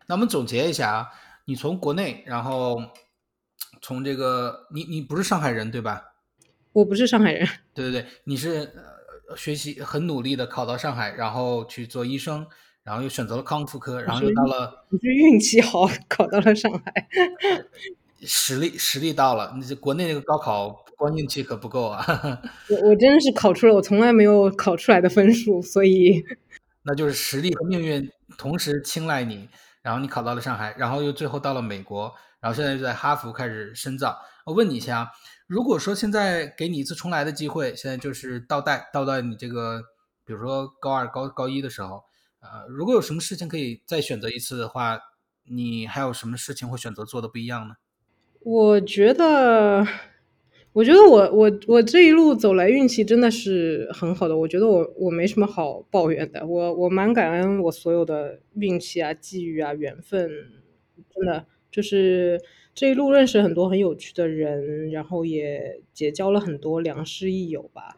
[0.07, 1.09] 那我们总结一下啊，
[1.45, 2.83] 你从国内，然后
[3.81, 6.15] 从这个，你你不是上海人对吧？
[6.73, 7.49] 我不是上海人。
[7.75, 8.73] 对对对，你是
[9.37, 12.47] 学习很努力的考到上海，然后去做医生，
[12.83, 14.87] 然后又选择了康复科，然后又到了。
[14.91, 17.09] 你是运气好 考到了上海。
[18.23, 22.05] 实力实力到了，你这国内那个高考光运气可不够啊。
[22.71, 26.25] 我我真的是考出了我从来没有考出来的分数，所以。
[26.85, 29.49] 那就是实力和命运同时青睐你，
[29.83, 34.21] 然后你考到了上海，然后又最后到了美国，然后现在就在哈佛开始深造。
[34.45, 35.13] 我问你一下，
[35.47, 39.83] 如果说现在给你一次重来的机会，现在就是倒带倒到你这个，
[40.25, 42.03] 比如说高二、高高一的时候，
[42.41, 44.99] 呃，如果有什么事情可以再选择一次的话，
[45.45, 47.77] 你还有什么事情会选择做的不一样呢？
[48.41, 49.87] 我觉得。
[50.73, 60.31] 我觉得我我我这一路走来运气真的是很好的，我觉得我我没什么好抱怨的，我我蛮感恩我所有的运气啊、机遇啊、缘分，
[61.15, 62.41] 真的就是
[62.75, 67.95] 这一路认识很多很有趣的人，然后也结交了很多良师益友吧，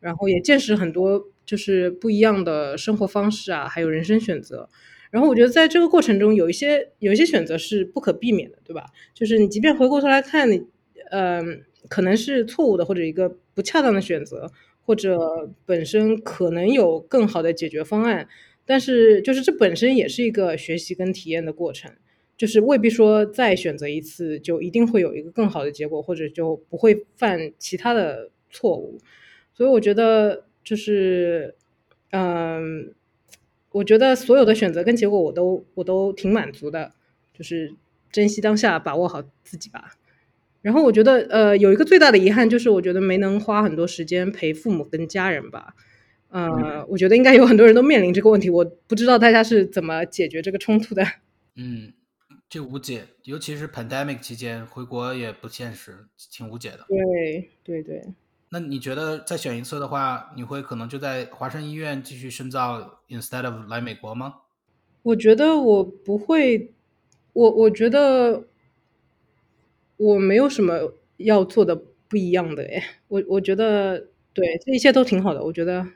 [0.00, 4.70] 然后也见识很多就是不一样的生活方式啊，还有人生选择，
[5.10, 8.86] 然后我觉得在这个过程中有一些有一些选择是不可避免的，对吧？
[9.12, 10.66] 就是你即便回过头来看你，
[11.10, 11.64] 嗯。
[11.88, 14.50] 可能是错误的，或者一个不恰当的选择，
[14.84, 18.28] 或者本身可能有更好的解决方案，
[18.64, 21.92] 但是就是这本身也是一个学习跟体验的过程，
[22.36, 28.98] 就是未必说再选择一次就一定会有一个更好的结果，或者就不会犯其他的错误。
[29.52, 31.54] 所以我觉得就是，
[32.10, 32.92] 嗯，
[33.70, 36.92] 我觉得所有的选择跟结果我都我都挺满足的，
[37.32, 37.72] 就是
[38.10, 39.92] 珍惜当下，把握好自己吧。
[40.64, 45.74] 然后我觉得，呃，有一个最大的遗憾就是，我觉得没能花很多时间陪父母跟家人吧。
[46.30, 51.04] 呃，我觉得应该有很多人都面临这个问题，我不知道大家是怎么解决这个冲突的。
[51.56, 51.92] 嗯，
[52.48, 56.86] 这无解，尤其是 pandemic 期间回国也不现实，挺无解的。
[56.88, 58.02] 对对对。
[58.48, 64.36] 那你觉得再选一次的话，你会可能就在华山医院继续深造，instead of 来美国吗？
[65.02, 66.72] 我觉得我不会，
[67.34, 68.44] 我我觉得
[69.96, 71.74] 我没有什么要做的
[72.08, 75.86] 不一样的诶，我我觉得对，这一切都挺好的，我觉得。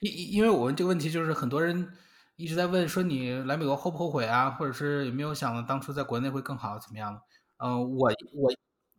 [0.00, 1.88] 因因因为我问这个问题，就是很多人
[2.36, 7.20] 一直在问说你来美国后不后悔啊，或者是有没有想当初在国内会更好怎么样的？
[7.58, 8.52] 嗯，我我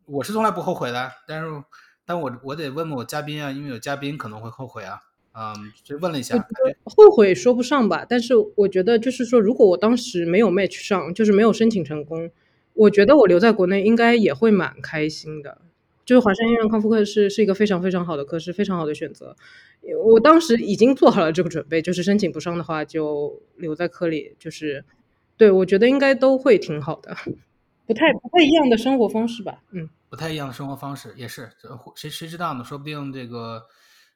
[0.06, 1.48] 我是从来不后悔的，但是
[2.06, 4.98] 但我我得问问我嘉宾啊，因为有嘉宾可能会后悔啊，
[5.34, 6.36] 嗯，就问了一下，
[6.84, 12.30] 后悔说不上吧，但是我觉得就是说，如果我当时没有 match 上，就是没有申请成功，
[12.74, 15.62] 我觉得我留在国内应该也会蛮开心的。
[16.04, 19.34] 就是华山医院康复科是是一个非常非常好的科，是非常好的选择。
[20.04, 24.84] 我当时已经做好了这个准备，就是申请不上的话就留在科里，就是
[25.38, 27.16] 对我觉得应该都会挺好的，
[27.86, 31.48] 不太不太一样的生活方式吧，嗯，不太一样的生活方式也是，
[31.94, 32.62] 谁谁知道呢？
[32.62, 33.62] 说不定这个，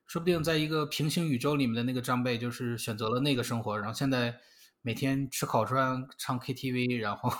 [0.06, 4.34] 说不定在一个平行宇宙里面的那个张贝就是选择了那个生活，然后现在。
[4.80, 7.30] 每天吃烤串、唱 KTV，然后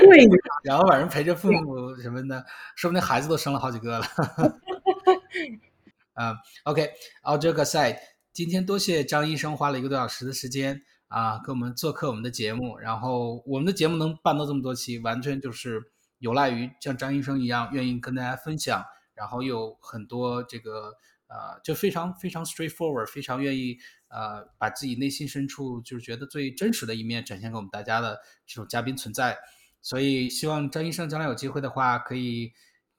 [0.00, 0.26] 对，
[0.64, 2.44] 然后晚上陪着父母什么的，
[2.76, 4.06] 说不定孩子都生了好几个了。
[6.14, 7.98] 啊，OK，all joke aside，
[8.32, 12.78] 今天多谢张医生花了一个多小时的时间啊，给我们做客我们的节目。
[12.78, 18.84] 然后我们的节目能办到这么多期，完全就是有赖于像张医生一样愿意跟大家分享，
[19.14, 20.94] 然后有很多这个
[21.26, 23.78] 呃，就非常非常 straightforward，非常愿意。
[24.12, 29.38] 呃，把自己内心深处就是觉得最真实的一面展现给我们大家的这种嘉宾存在，
[29.80, 32.52] 所以希望张医生将来有机会的话，可以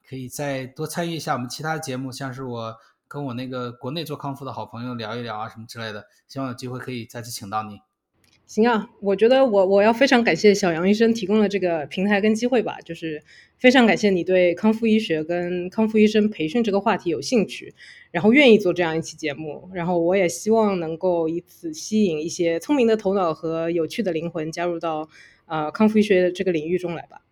[0.06, 7.78] 可以再多参与一下我们其他的节目，像是我跟我那个国内做康复的好朋友聊一聊啊什么之类的，希望有机会可以再次请到你。
[8.46, 13.22] 行啊，我觉得我我要非常感谢小杨医生提供了这个平台跟机会吧，就是
[13.58, 17.74] 非常感谢你对康复医学跟康复医生培训这个话题有兴趣，
[18.10, 25.08] 然后愿意做这样一期节目，然后我也希望能够以此吸引一些聪明的头脑和有趣的灵魂加入到
[25.46, 27.22] 呃康复医学这个领域中来吧。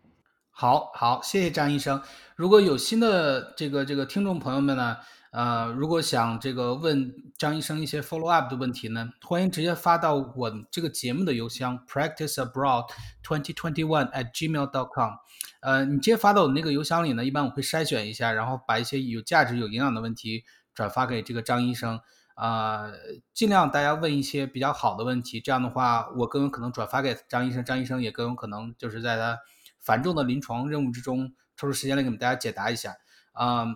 [0.51, 2.01] 好好，谢谢张医生。
[2.37, 4.97] 如果有新的这个这个听众朋友们呢？
[5.33, 12.91] 呃，如果想这个问张医生一些 follow up 的问题呢，欢迎直接发到我这个节目的邮箱 practiceabroad
[13.25, 15.15] twenty twenty one at gmail dot com。
[15.61, 21.99] 呃，你直接发到我那个邮箱里呢，一般我会筛选一下，然后把一些有价值、有营养的问题转发给这个张医生。
[22.35, 22.91] 啊，
[23.33, 29.39] 尽量大家问一些比较好的问题，这样的话我更有可能转发给张医生，张医生也更有可能就是在他
[29.81, 32.97] 繁重的临床任务之中抽出时间来给我们大家解答一下。
[33.33, 33.67] 啊。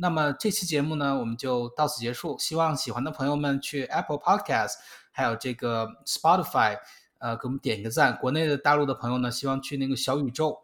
[0.00, 2.38] 那么这期节目呢，我们就到此结束。
[2.38, 4.72] 希望喜欢的朋友们去 Apple Podcast，
[5.12, 6.78] 还有这个 Spotify，
[7.18, 8.16] 呃，给我们点一个赞。
[8.16, 10.58] 国内的大陆的朋友呢，希望去那个小宇宙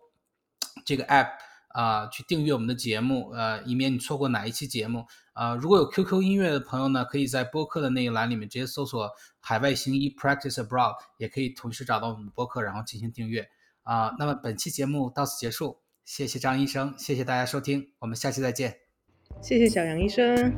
[0.87, 1.28] 这个 App
[1.68, 5.05] 啊，去订阅我们的节目，呃，以免你错过哪一期节目。
[5.34, 13.47] 啊，如果有 QQ 音乐的朋友呢，可以在播客的那一栏里面直接搜索“海外行医 Practice Abroad”，也可以同时找到我们的播客，然后进行订阅。
[13.82, 18.86] 啊，那么本期节目到此结束，谢谢张医生，谢谢大家收听，我们下期再见。
[19.41, 20.53] 谢谢小杨医生。